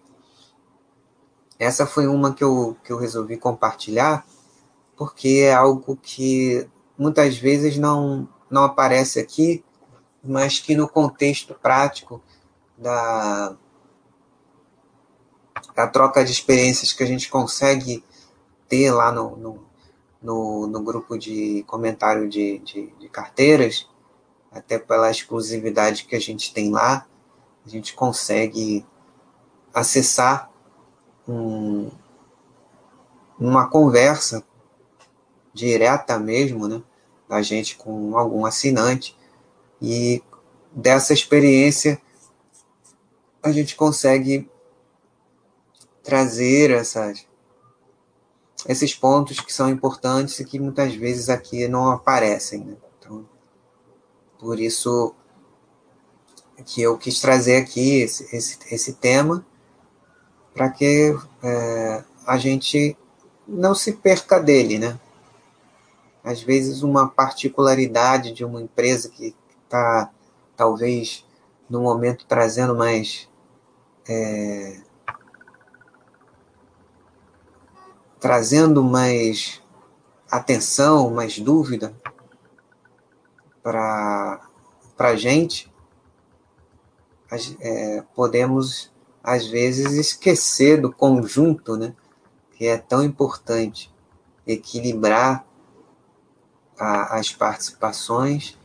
[1.61, 4.27] Essa foi uma que eu, que eu resolvi compartilhar,
[4.97, 9.63] porque é algo que muitas vezes não, não aparece aqui,
[10.25, 12.23] mas que no contexto prático
[12.79, 13.55] da,
[15.77, 18.03] a troca de experiências que a gente consegue
[18.67, 19.67] ter lá no, no,
[20.23, 23.87] no, no grupo de comentário de, de, de, carteiras,
[24.51, 27.07] até pela exclusividade que a gente tem lá,
[27.67, 28.87] a gente consegue
[29.75, 30.50] acessar
[31.29, 31.91] um,
[33.39, 34.45] uma conversa
[35.53, 36.83] direta mesmo, né,
[37.29, 39.17] da gente com algum assinante,
[39.81, 40.23] e
[40.73, 42.01] dessa experiência
[43.43, 44.49] a gente consegue
[46.03, 47.27] trazer essas,
[48.69, 52.65] esses pontos que são importantes e que muitas vezes aqui não aparecem.
[52.65, 52.77] Né?
[52.99, 53.27] Então,
[54.39, 55.15] por isso
[56.67, 59.47] que eu quis trazer aqui esse, esse, esse tema
[60.61, 62.95] para que é, a gente
[63.49, 65.01] não se perca dele, né?
[66.23, 69.35] Às vezes uma particularidade de uma empresa que
[69.65, 70.11] está
[70.55, 71.25] talvez
[71.67, 73.27] no momento trazendo mais
[74.07, 74.83] é,
[78.21, 79.63] trazendo mais
[80.31, 81.95] atenção, mais dúvida
[83.63, 84.43] para
[84.99, 85.73] a gente,
[87.61, 88.93] é, podemos
[89.23, 91.95] às vezes esquecer do conjunto, né,
[92.57, 93.93] que é tão importante,
[94.47, 95.45] equilibrar
[96.79, 98.59] a, as participações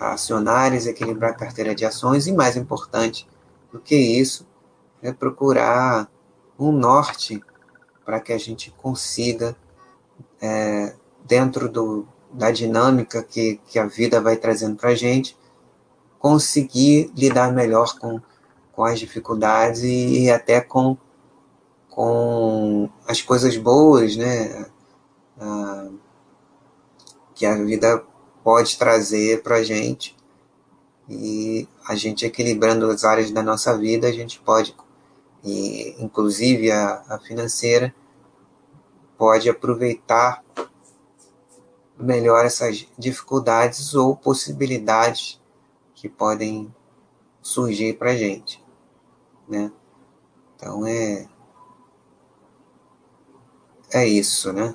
[0.00, 3.28] acionárias, equilibrar a carteira de ações e mais importante
[3.72, 4.46] do que isso
[5.02, 6.10] é procurar
[6.58, 7.42] um norte
[8.04, 9.56] para que a gente consiga,
[10.40, 15.36] é, dentro do, da dinâmica que, que a vida vai trazendo para a gente,
[16.18, 18.20] conseguir lidar melhor com,
[18.78, 20.96] com as dificuldades e, até com,
[21.90, 24.70] com as coisas boas, né?
[25.36, 25.88] Ah,
[27.34, 28.04] que a vida
[28.44, 30.16] pode trazer para a gente.
[31.08, 34.76] E a gente equilibrando as áreas da nossa vida, a gente pode
[35.42, 37.92] e inclusive a, a financeira,
[39.16, 40.44] pode aproveitar
[41.98, 45.40] melhor essas dificuldades ou possibilidades
[45.96, 46.72] que podem
[47.42, 48.62] surgir para a gente,
[49.48, 49.72] né?
[50.56, 51.26] Então é
[53.90, 54.74] é isso, né?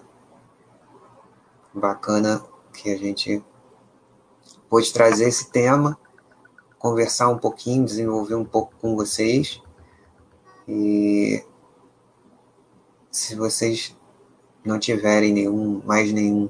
[1.73, 2.43] Bacana
[2.73, 3.43] que a gente
[4.69, 5.99] pôde trazer esse tema,
[6.79, 9.61] conversar um pouquinho, desenvolver um pouco com vocês
[10.67, 11.43] e
[13.11, 13.95] se vocês
[14.65, 16.49] não tiverem nenhum, mais nenhum,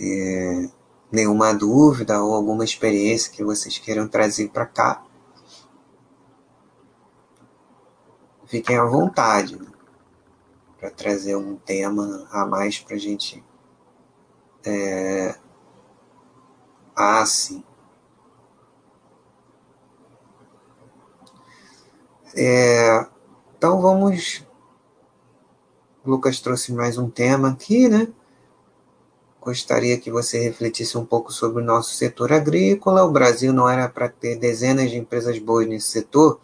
[0.00, 0.68] é,
[1.12, 5.04] nenhuma dúvida ou alguma experiência que vocês queiram trazer para cá,
[8.46, 9.66] fiquem à vontade né,
[10.78, 13.44] para trazer um tema a mais para a gente
[14.64, 15.36] é,
[16.98, 17.62] Ah, sim.
[22.34, 23.06] É,
[23.56, 24.42] então vamos.
[26.04, 28.08] Lucas trouxe mais um tema aqui, né?
[29.40, 33.04] Gostaria que você refletisse um pouco sobre o nosso setor agrícola.
[33.04, 36.40] O Brasil não era para ter dezenas de empresas boas nesse setor.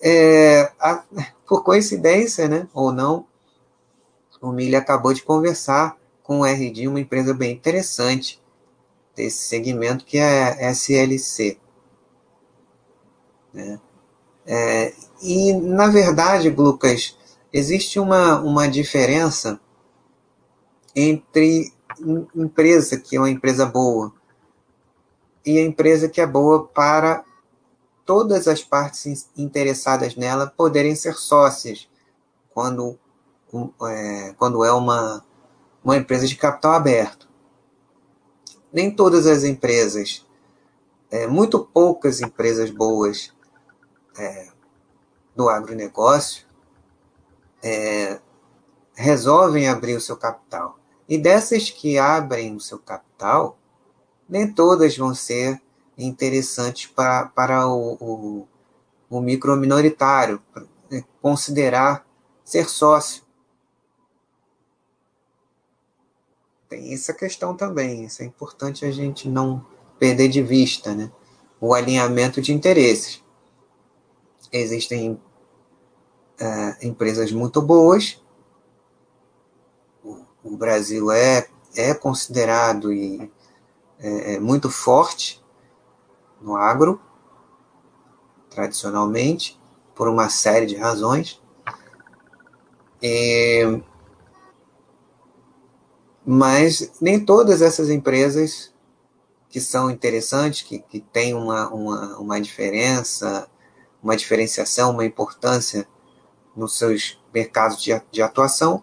[0.00, 1.02] É, a,
[1.46, 3.26] por coincidência, né, ou não,
[4.40, 8.40] o Milha acabou de conversar com o RD, uma empresa bem interessante
[9.16, 11.58] desse segmento, que é a SLC.
[13.52, 13.80] Né?
[14.46, 17.16] É, e, na verdade, Lucas,
[17.52, 19.60] existe uma, uma diferença
[20.94, 21.72] entre
[22.34, 24.12] empresa que é uma empresa boa
[25.44, 27.24] e a empresa que é boa para
[28.08, 31.90] todas as partes interessadas nela poderem ser sócias
[32.54, 32.98] quando,
[33.86, 35.22] é, quando é uma,
[35.84, 37.28] uma empresa de capital aberto.
[38.72, 40.26] Nem todas as empresas,
[41.10, 43.30] é, muito poucas empresas boas
[44.18, 44.48] é,
[45.36, 46.46] do agronegócio
[47.62, 48.18] é,
[48.94, 50.78] resolvem abrir o seu capital.
[51.06, 53.58] E dessas que abrem o seu capital,
[54.26, 55.60] nem todas vão ser
[55.98, 58.48] interessantes para, para o, o,
[59.10, 60.40] o micro minoritário,
[60.90, 62.06] né, considerar
[62.44, 63.24] ser sócio.
[66.68, 69.66] Tem essa questão também, isso é importante a gente não
[69.98, 71.10] perder de vista, né?
[71.60, 73.22] O alinhamento de interesses.
[74.52, 75.20] Existem
[76.38, 78.22] é, empresas muito boas.
[80.04, 83.30] O, o, Brasil é, é considerado e
[83.98, 85.42] é, é muito forte
[86.40, 87.00] no agro,
[88.50, 89.58] tradicionalmente,
[89.94, 91.40] por uma série de razões.
[93.02, 93.80] E,
[96.24, 98.74] mas nem todas essas empresas
[99.48, 103.48] que são interessantes, que, que têm uma, uma, uma diferença,
[104.02, 105.88] uma diferenciação, uma importância
[106.54, 108.82] nos seus mercados de, de atuação,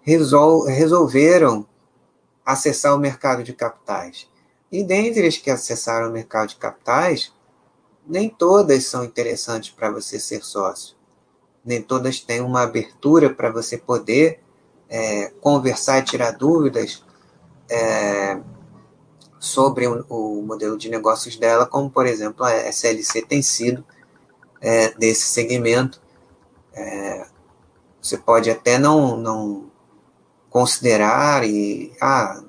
[0.00, 1.66] resol, resolveram
[2.44, 4.28] acessar o mercado de capitais.
[4.72, 7.32] E dentre as que acessaram o mercado de capitais,
[8.06, 10.96] nem todas são interessantes para você ser sócio.
[11.64, 14.40] Nem todas têm uma abertura para você poder
[14.88, 17.04] é, conversar e tirar dúvidas
[17.70, 18.40] é,
[19.38, 23.84] sobre o, o, modelo de negócios dela, como, por exemplo, a SLC tem sido
[24.60, 26.00] é, desse segmento
[26.74, 27.26] é,
[28.00, 29.70] você pode até não, não
[30.50, 32.42] considerar e ah,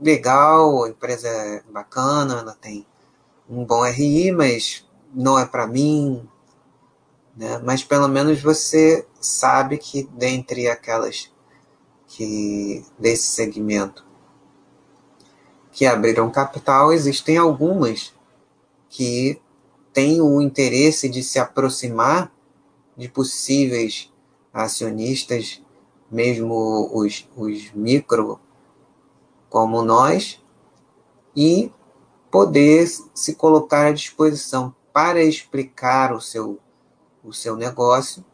[0.00, 2.86] legal, a empresa é bacana, ela tem
[3.48, 6.26] um bom RI, mas não é para mim,
[7.36, 7.60] né?
[7.64, 11.30] Mas pelo menos você sabe que dentre aquelas
[12.06, 14.04] que desse segmento
[15.72, 18.12] que abriram capital, existem algumas
[18.88, 19.40] que
[19.92, 22.32] têm o interesse de se aproximar
[22.96, 24.12] de possíveis
[24.52, 25.62] acionistas,
[26.10, 28.40] mesmo os, os micro
[29.50, 30.42] como nós,
[31.36, 31.70] e
[32.30, 36.58] poder se colocar à disposição para explicar o seu,
[37.22, 38.24] o seu negócio,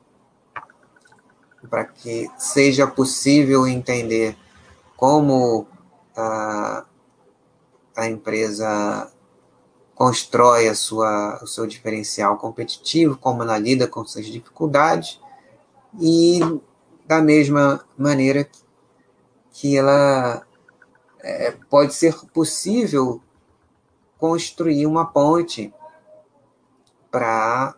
[1.68, 4.36] para que seja possível entender
[4.96, 5.66] como
[6.16, 6.84] a,
[7.96, 9.10] a empresa
[9.94, 15.18] constrói a sua, o seu diferencial competitivo, como ela lida com suas dificuldades,
[15.98, 16.40] e
[17.06, 18.48] da mesma maneira
[19.50, 20.46] que ela
[21.26, 23.20] é, pode ser possível
[24.16, 25.74] construir uma ponte
[27.10, 27.74] para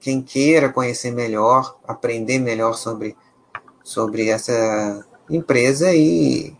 [0.00, 3.14] quem queira conhecer melhor, aprender melhor sobre,
[3.84, 6.56] sobre essa empresa e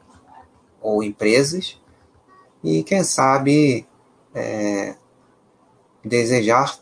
[0.82, 1.80] ou empresas.
[2.62, 3.86] E quem sabe
[4.34, 4.94] é,
[6.04, 6.78] desejar,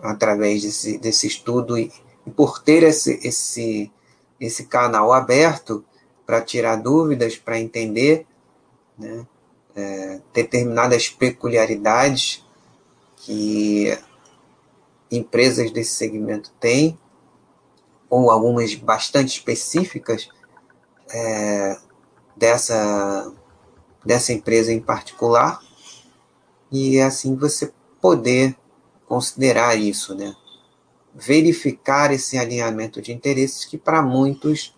[0.00, 1.92] através desse, desse estudo, e,
[2.26, 3.92] e por ter esse, esse,
[4.40, 5.84] esse canal aberto
[6.24, 8.26] para tirar dúvidas, para entender
[9.00, 9.26] né,
[9.74, 12.44] é, determinadas peculiaridades
[13.16, 13.98] que
[15.10, 16.98] empresas desse segmento têm,
[18.08, 20.28] ou algumas bastante específicas
[21.10, 21.78] é,
[22.36, 23.32] dessa,
[24.04, 25.60] dessa empresa em particular,
[26.70, 28.56] e é assim você poder
[29.06, 30.34] considerar isso, né?
[31.12, 34.76] Verificar esse alinhamento de interesses que para muitos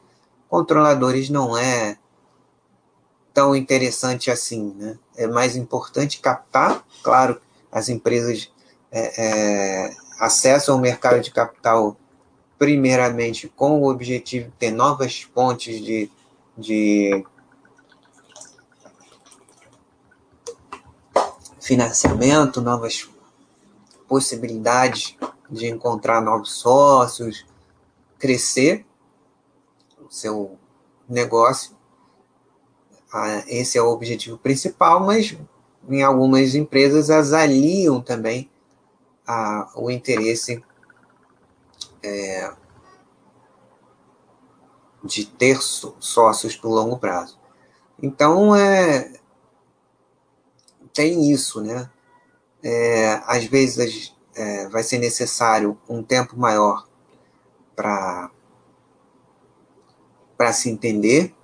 [0.49, 1.99] controladores não é
[3.33, 4.99] tão interessante assim, né?
[5.17, 8.51] É mais importante captar, claro, as empresas
[8.91, 11.97] é, é, acessam o mercado de capital
[12.59, 16.11] primeiramente com o objetivo de ter novas pontes de,
[16.57, 17.25] de
[21.61, 23.09] financiamento, novas
[24.07, 25.17] possibilidades
[25.51, 27.47] de encontrar novos sócios,
[28.19, 28.87] crescer
[29.99, 30.59] o seu
[31.09, 31.75] negócio.
[33.13, 35.37] Ah, esse é o objetivo principal, mas
[35.89, 38.51] em algumas empresas as aliam também
[39.27, 40.65] a, o interesse
[42.03, 42.53] é,
[45.05, 47.39] de ter sócios por longo prazo.
[48.03, 49.21] Então, é,
[50.93, 51.91] tem isso, né?
[52.63, 56.87] É, às vezes é, vai ser necessário um tempo maior
[57.75, 58.31] para
[60.37, 61.35] para se entender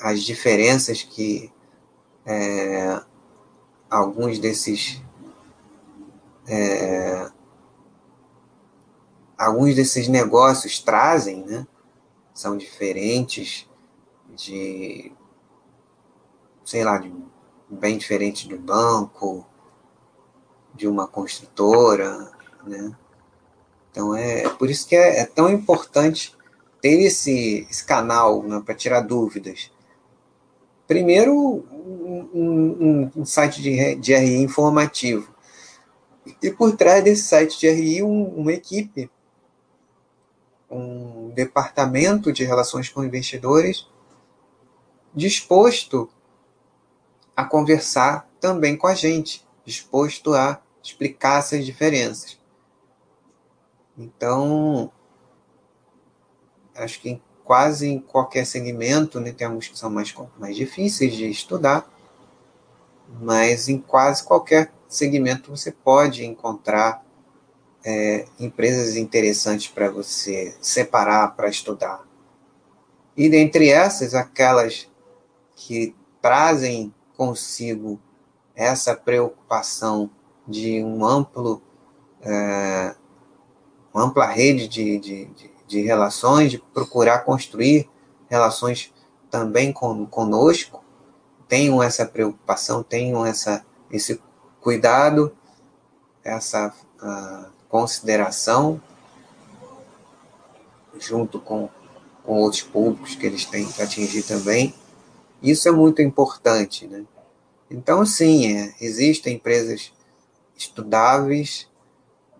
[0.00, 1.52] as diferenças que
[2.24, 3.00] é,
[3.90, 5.02] alguns desses
[6.46, 7.30] é,
[9.36, 11.66] alguns desses negócios trazem, né?
[12.34, 13.68] São diferentes
[14.34, 15.12] de,
[16.64, 17.12] sei lá, de,
[17.68, 19.46] bem diferente do banco,
[20.74, 22.30] de uma construtora,
[22.64, 22.96] né?
[23.90, 26.37] Então é por isso que é, é tão importante
[26.80, 29.70] ter esse, esse canal né, para tirar dúvidas.
[30.86, 35.34] Primeiro, um, um, um site de, de RI informativo.
[36.42, 39.10] E por trás desse site de RI, um, uma equipe,
[40.70, 43.86] um departamento de relações com investidores
[45.14, 46.08] disposto
[47.36, 52.38] a conversar também com a gente, disposto a explicar essas diferenças.
[53.96, 54.92] Então,
[56.78, 61.28] acho que quase em qualquer segmento, né, tem alguns que são mais, mais difíceis de
[61.28, 61.90] estudar,
[63.20, 67.04] mas em quase qualquer segmento você pode encontrar
[67.84, 72.06] é, empresas interessantes para você separar para estudar.
[73.16, 74.88] E dentre essas, aquelas
[75.56, 77.98] que trazem consigo
[78.54, 80.10] essa preocupação
[80.46, 81.62] de um amplo,
[82.20, 82.94] é,
[83.92, 87.88] uma ampla rede de, de, de, de, relações, de procurar construir
[88.28, 88.92] relações
[89.30, 90.82] também com, conosco,
[91.46, 94.20] tenham essa preocupação, tenham essa, esse
[94.60, 95.36] cuidado,
[96.24, 98.80] essa uh, consideração,
[100.98, 101.68] junto com,
[102.24, 104.74] com outros públicos que eles têm que atingir também.
[105.42, 107.04] Isso é muito importante, né?
[107.70, 109.92] Então, sim, é, existem empresas
[110.56, 111.68] estudáveis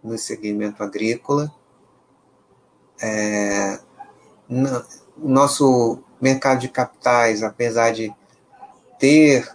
[0.03, 1.53] no segmento agrícola.
[3.01, 3.79] É,
[4.49, 8.13] o nosso mercado de capitais, apesar de
[8.99, 9.49] ter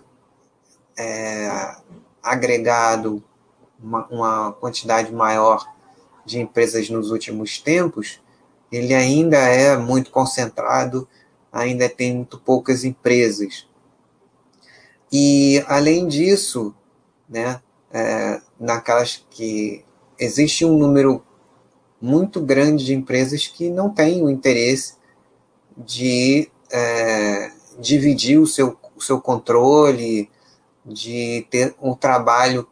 [0.98, 1.76] é,
[2.22, 3.24] agregado
[3.82, 5.68] uma, uma quantidade maior
[6.26, 8.22] de empresas nos últimos tempos,
[8.72, 11.08] ele ainda é muito concentrado,
[11.52, 13.68] ainda tem muito poucas empresas.
[15.12, 16.74] E, além disso,
[17.30, 19.86] né, é, naquelas que
[20.18, 21.24] existe um número
[22.04, 24.96] muito grande de empresas que não têm o interesse
[25.78, 27.50] de é,
[27.80, 30.30] dividir o seu, o seu controle,
[30.86, 32.68] de ter um trabalho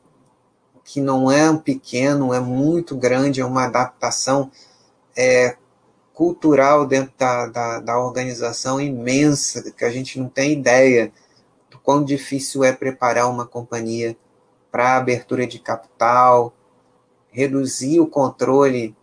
[0.83, 4.51] que não é pequeno, é muito grande, é uma adaptação
[5.15, 5.55] é,
[6.13, 11.09] cultural dentro da, da, da organização imensa, que a gente não tem ideia
[11.69, 14.13] do quão difícil é preparar uma companhia
[14.69, 16.53] para abertura de capital,
[17.31, 18.93] reduzir o controle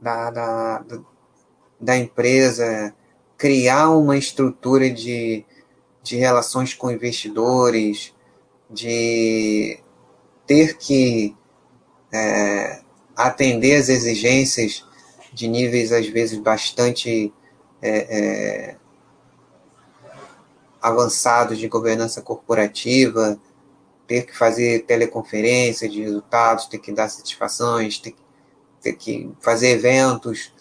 [0.00, 0.84] da, da,
[1.80, 2.94] da empresa,
[3.36, 5.44] criar uma estrutura de,
[6.02, 8.14] de relações com investidores,
[8.70, 9.78] de
[10.46, 11.36] ter que
[12.12, 12.80] é,
[13.14, 14.84] atender às exigências
[15.32, 17.32] de níveis, às vezes, bastante
[17.82, 18.76] é, é,
[20.80, 23.38] avançados de governança corporativa,
[24.06, 28.14] ter que fazer teleconferência de resultados, ter que dar satisfações, ter,
[28.86, 30.54] ter que fazer eventos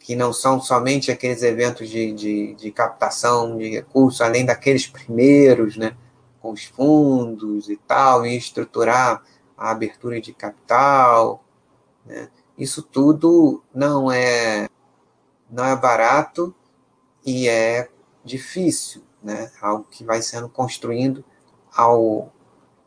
[0.00, 5.76] que não são somente aqueles eventos de, de, de captação de recursos, além daqueles primeiros,
[5.76, 5.96] né?
[6.40, 9.22] com os fundos e tal, e estruturar
[9.56, 11.44] a abertura de capital.
[12.04, 12.28] Né?
[12.58, 14.68] Isso tudo não é,
[15.48, 16.52] não é barato
[17.24, 17.88] e é
[18.24, 19.52] difícil, né?
[19.60, 21.24] algo que vai sendo construindo
[21.72, 22.32] ao,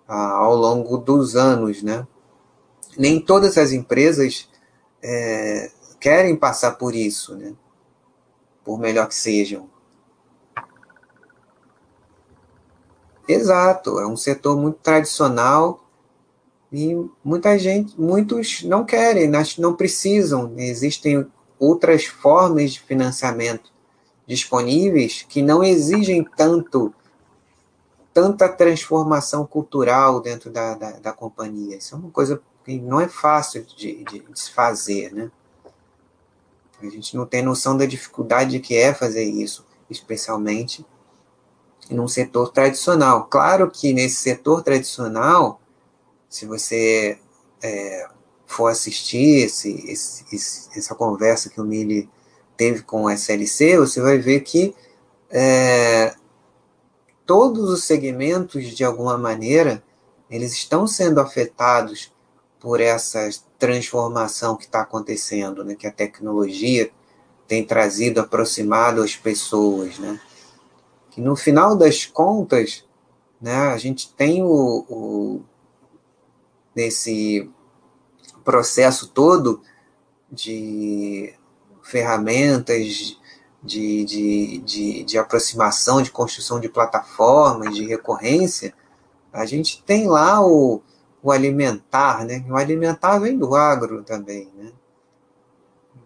[0.07, 1.83] ao longo dos anos.
[1.83, 2.05] Né?
[2.97, 4.49] Nem todas as empresas
[5.03, 7.53] é, querem passar por isso, né?
[8.63, 9.69] por melhor que sejam.
[13.27, 15.83] Exato, é um setor muito tradicional
[16.71, 20.53] e muita gente, muitos não querem, não precisam.
[20.57, 21.25] Existem
[21.59, 23.71] outras formas de financiamento
[24.25, 26.93] disponíveis que não exigem tanto
[28.13, 31.77] tanta transformação cultural dentro da, da, da, companhia.
[31.77, 35.31] Isso é uma coisa que não é fácil de, de, de se fazer, né?
[36.81, 40.85] A gente não tem noção da dificuldade que é fazer isso, especialmente
[41.89, 43.25] num setor tradicional.
[43.27, 45.61] Claro que nesse setor tradicional,
[46.29, 47.17] se você
[47.61, 48.07] é,
[48.45, 52.09] for assistir esse, esse, essa conversa que o Mili
[52.57, 54.75] teve com o SLC, você vai ver que
[55.29, 56.15] é,
[57.25, 59.83] todos os segmentos, de alguma maneira,
[60.29, 62.12] eles estão sendo afetados
[62.63, 66.89] por essa transformação que está acontecendo, né, que a tecnologia
[67.45, 70.17] tem trazido, aproximado as pessoas, né,
[71.11, 72.85] que no final das contas,
[73.41, 75.41] né, a gente tem o, o
[76.73, 77.51] nesse
[78.45, 79.61] processo todo
[80.31, 81.33] de
[81.83, 83.17] ferramentas
[83.61, 88.73] de, de, de, de aproximação, de construção de plataformas, de recorrência,
[89.33, 90.81] a gente tem lá o,
[91.23, 92.43] o alimentar, né?
[92.49, 94.73] O alimentar vem do agro também, né?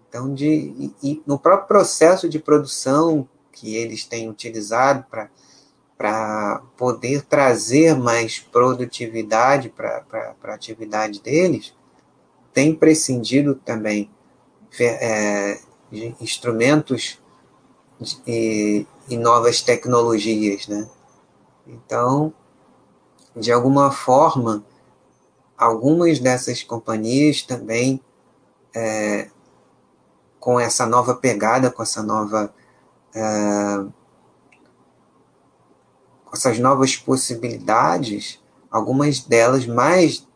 [0.07, 5.05] Então, de, e, e no próprio processo de produção que eles têm utilizado
[5.97, 10.05] para poder trazer mais produtividade para
[10.43, 11.73] a atividade deles,
[12.53, 14.09] tem prescindido também
[14.79, 15.59] é,
[15.91, 17.19] de instrumentos
[18.25, 20.87] e, e novas tecnologias, né?
[21.65, 22.31] Então,
[23.35, 24.63] de alguma forma,
[25.57, 28.01] algumas dessas companhias também,
[28.75, 29.29] é,
[30.39, 32.53] com essa nova pegada, com essa nova.
[33.13, 33.85] É,
[36.25, 40.27] com essas novas possibilidades, algumas delas mais,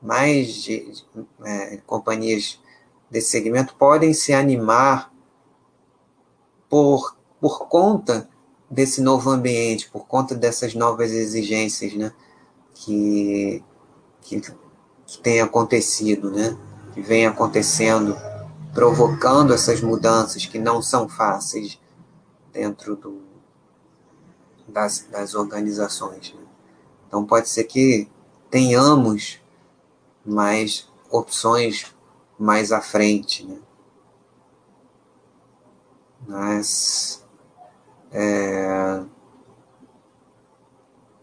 [0.00, 0.92] mais de,
[1.44, 2.60] é, companhias
[3.10, 5.12] desse segmento podem se animar
[6.68, 8.28] por, por conta
[8.70, 12.12] desse novo ambiente, por conta dessas novas exigências né,
[12.72, 13.64] que,
[14.20, 14.40] que,
[15.10, 16.56] que tem acontecido, né,
[16.94, 18.16] que vem acontecendo,
[18.72, 21.80] provocando essas mudanças que não são fáceis
[22.52, 23.20] dentro do,
[24.68, 26.32] das, das organizações.
[26.32, 26.40] Né.
[27.08, 28.08] Então, pode ser que
[28.48, 29.40] tenhamos
[30.24, 31.92] mais opções
[32.38, 33.44] mais à frente.
[33.44, 33.58] Né?
[36.28, 37.26] Mas,
[38.12, 39.02] é,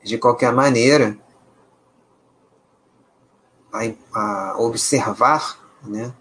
[0.03, 1.17] de qualquer maneira,
[3.77, 6.13] a, a observar né,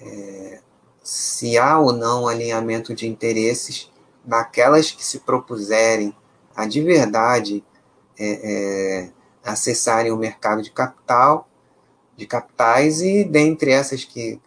[0.00, 0.60] é,
[1.02, 3.90] se há ou não alinhamento de interesses
[4.24, 6.14] daquelas que se propuserem
[6.54, 7.64] a de verdade
[8.18, 9.10] é, é,
[9.44, 11.48] acessarem o mercado de capital,
[12.16, 14.40] de capitais, e dentre essas que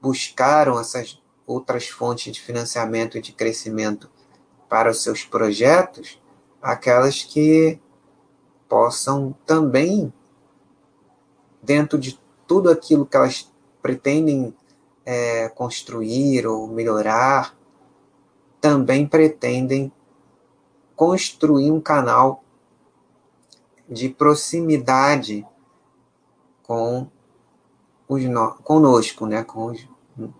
[0.00, 4.10] buscaram essas outras fontes de financiamento e de crescimento
[4.68, 6.20] para os seus projetos,
[6.62, 7.78] aquelas que
[8.68, 10.12] possam também,
[11.62, 13.50] dentro de tudo aquilo que elas
[13.82, 14.54] pretendem
[15.04, 17.56] é, construir ou melhorar,
[18.60, 19.92] também pretendem
[20.94, 22.44] construir um canal
[23.88, 25.46] de proximidade
[26.62, 27.08] com
[28.08, 28.22] os
[28.62, 29.88] conosco, né, com os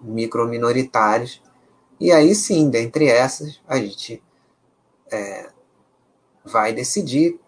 [0.02, 1.42] microminoritários.
[1.98, 4.22] E aí sim, dentre essas, a gente
[5.10, 5.50] é,
[6.44, 7.40] vai decidir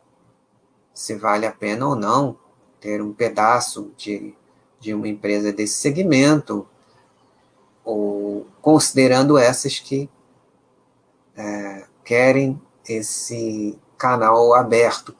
[0.94, 2.41] se vale a pena ou não
[2.82, 4.34] ter um pedaço de,
[4.80, 6.68] de uma empresa desse segmento,
[7.84, 10.10] ou considerando essas que
[11.36, 15.14] é, querem esse canal aberto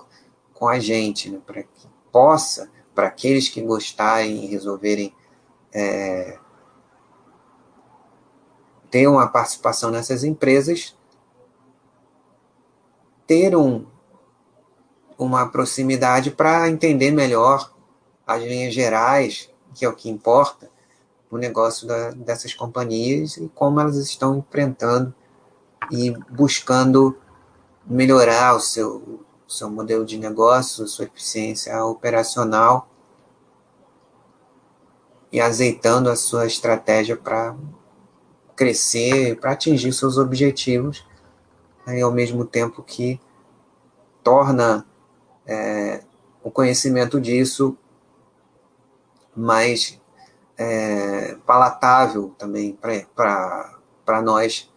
[0.52, 5.14] com a gente, né, para que possa, para aqueles que gostarem e resolverem
[5.72, 6.36] é,
[8.90, 10.98] ter uma participação nessas empresas,
[13.24, 13.86] ter um,
[15.18, 17.72] uma proximidade para entender melhor
[18.26, 20.70] as linhas gerais, que é o que importa,
[21.30, 25.14] o negócio da, dessas companhias e como elas estão enfrentando
[25.90, 27.16] e buscando
[27.86, 32.88] melhorar o seu, seu modelo de negócio, sua eficiência operacional
[35.32, 37.56] e azeitando a sua estratégia para
[38.54, 41.04] crescer, para atingir seus objetivos,
[41.86, 43.18] e ao mesmo tempo que
[44.22, 44.86] torna
[45.52, 46.02] é,
[46.42, 47.76] o conhecimento disso
[49.36, 50.00] mais
[50.56, 52.78] é, palatável também
[53.14, 54.70] para nós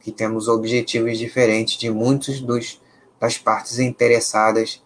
[0.00, 2.80] que temos objetivos diferentes de muitos dos,
[3.20, 4.82] das partes interessadas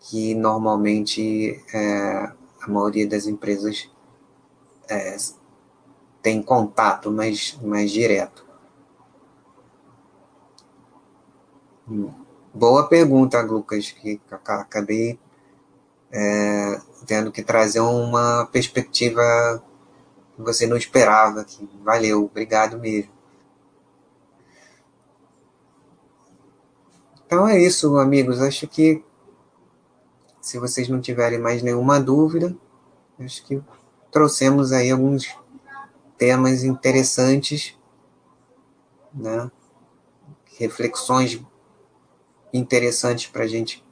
[0.00, 3.90] que normalmente é, a maioria das empresas
[4.88, 5.16] é,
[6.22, 8.46] tem contato mais, mais direto.
[12.52, 15.18] Boa pergunta, Lucas, que acabei
[16.10, 19.62] é, tendo que trazer uma perspectiva
[20.34, 21.44] que você não esperava.
[21.44, 23.12] Que valeu, obrigado mesmo.
[27.26, 28.40] Então é isso, amigos.
[28.40, 29.04] Acho que
[30.40, 32.56] se vocês não tiverem mais nenhuma dúvida,
[33.20, 33.62] acho que
[34.10, 35.36] trouxemos aí alguns
[36.16, 37.76] temas interessantes,
[39.12, 39.50] né?
[40.58, 41.40] reflexões
[42.52, 43.84] interessantes para a gente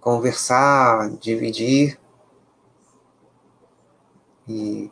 [0.00, 1.98] conversar, dividir
[4.48, 4.90] e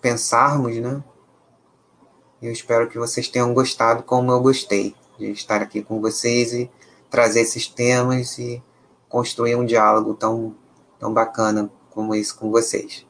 [0.00, 1.02] pensarmos, né?
[2.42, 6.70] Eu espero que vocês tenham gostado como eu gostei de estar aqui com vocês e
[7.10, 8.62] trazer esses temas e
[9.08, 10.54] construir um diálogo tão,
[10.98, 13.06] tão bacana como esse com vocês.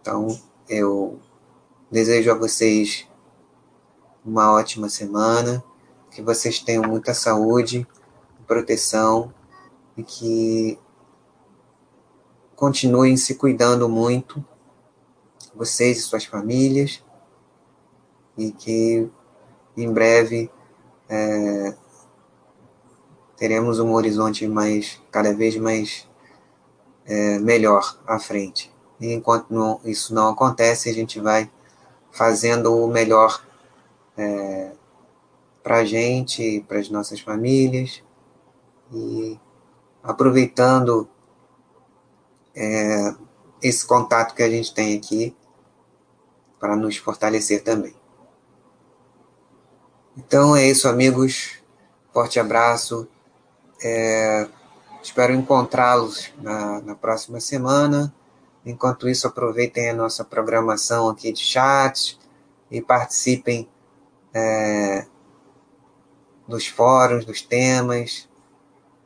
[0.00, 0.28] Então,
[0.68, 1.18] eu
[1.90, 3.08] desejo a vocês
[4.24, 5.64] uma ótima semana,
[6.12, 7.86] que vocês tenham muita saúde,
[8.46, 9.32] proteção
[9.96, 10.78] e que
[12.54, 14.44] continuem se cuidando muito,
[15.54, 17.02] vocês e suas famílias,
[18.36, 19.10] e que
[19.76, 20.50] em breve
[21.08, 21.74] é,
[23.36, 26.08] teremos um horizonte mais cada vez mais
[27.04, 28.72] é, melhor à frente.
[29.00, 31.50] E enquanto não, isso não acontece, a gente vai
[32.10, 33.42] fazendo o melhor
[34.16, 34.72] é,
[35.62, 38.02] para a gente, para as nossas famílias,
[38.92, 39.38] e
[40.02, 41.08] aproveitando
[42.54, 43.14] é,
[43.62, 45.34] esse contato que a gente tem aqui
[46.58, 47.94] para nos fortalecer também.
[50.16, 51.58] Então é isso, amigos.
[52.12, 53.08] Forte abraço.
[53.82, 54.46] É,
[55.02, 58.14] espero encontrá-los na, na próxima semana.
[58.64, 62.18] Enquanto isso, aproveitem a nossa programação aqui de chat
[62.70, 63.68] e participem
[64.34, 65.06] é,
[66.46, 68.28] dos fóruns, dos temas,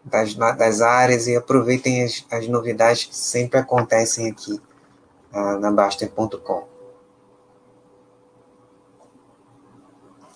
[0.05, 4.61] das, das áreas e aproveitem as, as novidades que sempre acontecem aqui
[5.33, 6.69] uh, na Baster.com.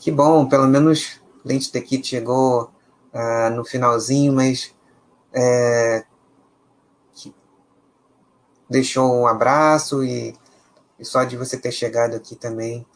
[0.00, 2.70] Que bom, pelo menos Lente The Kit chegou
[3.12, 4.74] uh, no finalzinho, mas
[5.32, 6.04] é,
[8.68, 10.34] deixou um abraço e,
[10.98, 12.86] e, só de você ter chegado aqui também.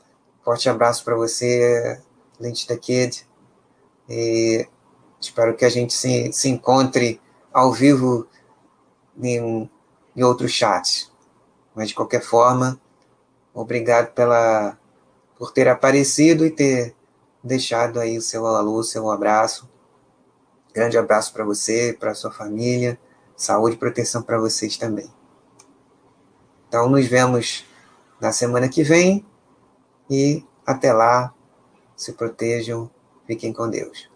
[0.43, 2.01] Forte abraço para você,
[2.39, 3.27] Lente The Kid.
[4.09, 4.67] E
[5.21, 7.21] espero que a gente se, se encontre
[7.53, 8.27] ao vivo
[9.21, 9.71] em,
[10.17, 11.11] em outros chats.
[11.75, 12.81] Mas de qualquer forma,
[13.53, 14.79] obrigado pela
[15.37, 16.95] por ter aparecido e ter
[17.43, 19.69] deixado aí o seu alô, o seu abraço.
[20.73, 22.99] Grande abraço para você, para sua família.
[23.37, 25.13] Saúde e proteção para vocês também.
[26.69, 27.65] Então, nos vemos
[28.21, 29.27] na semana que vem
[30.09, 31.35] e até lá,
[31.97, 32.91] se protejam,
[33.27, 34.14] fiquem com Deus.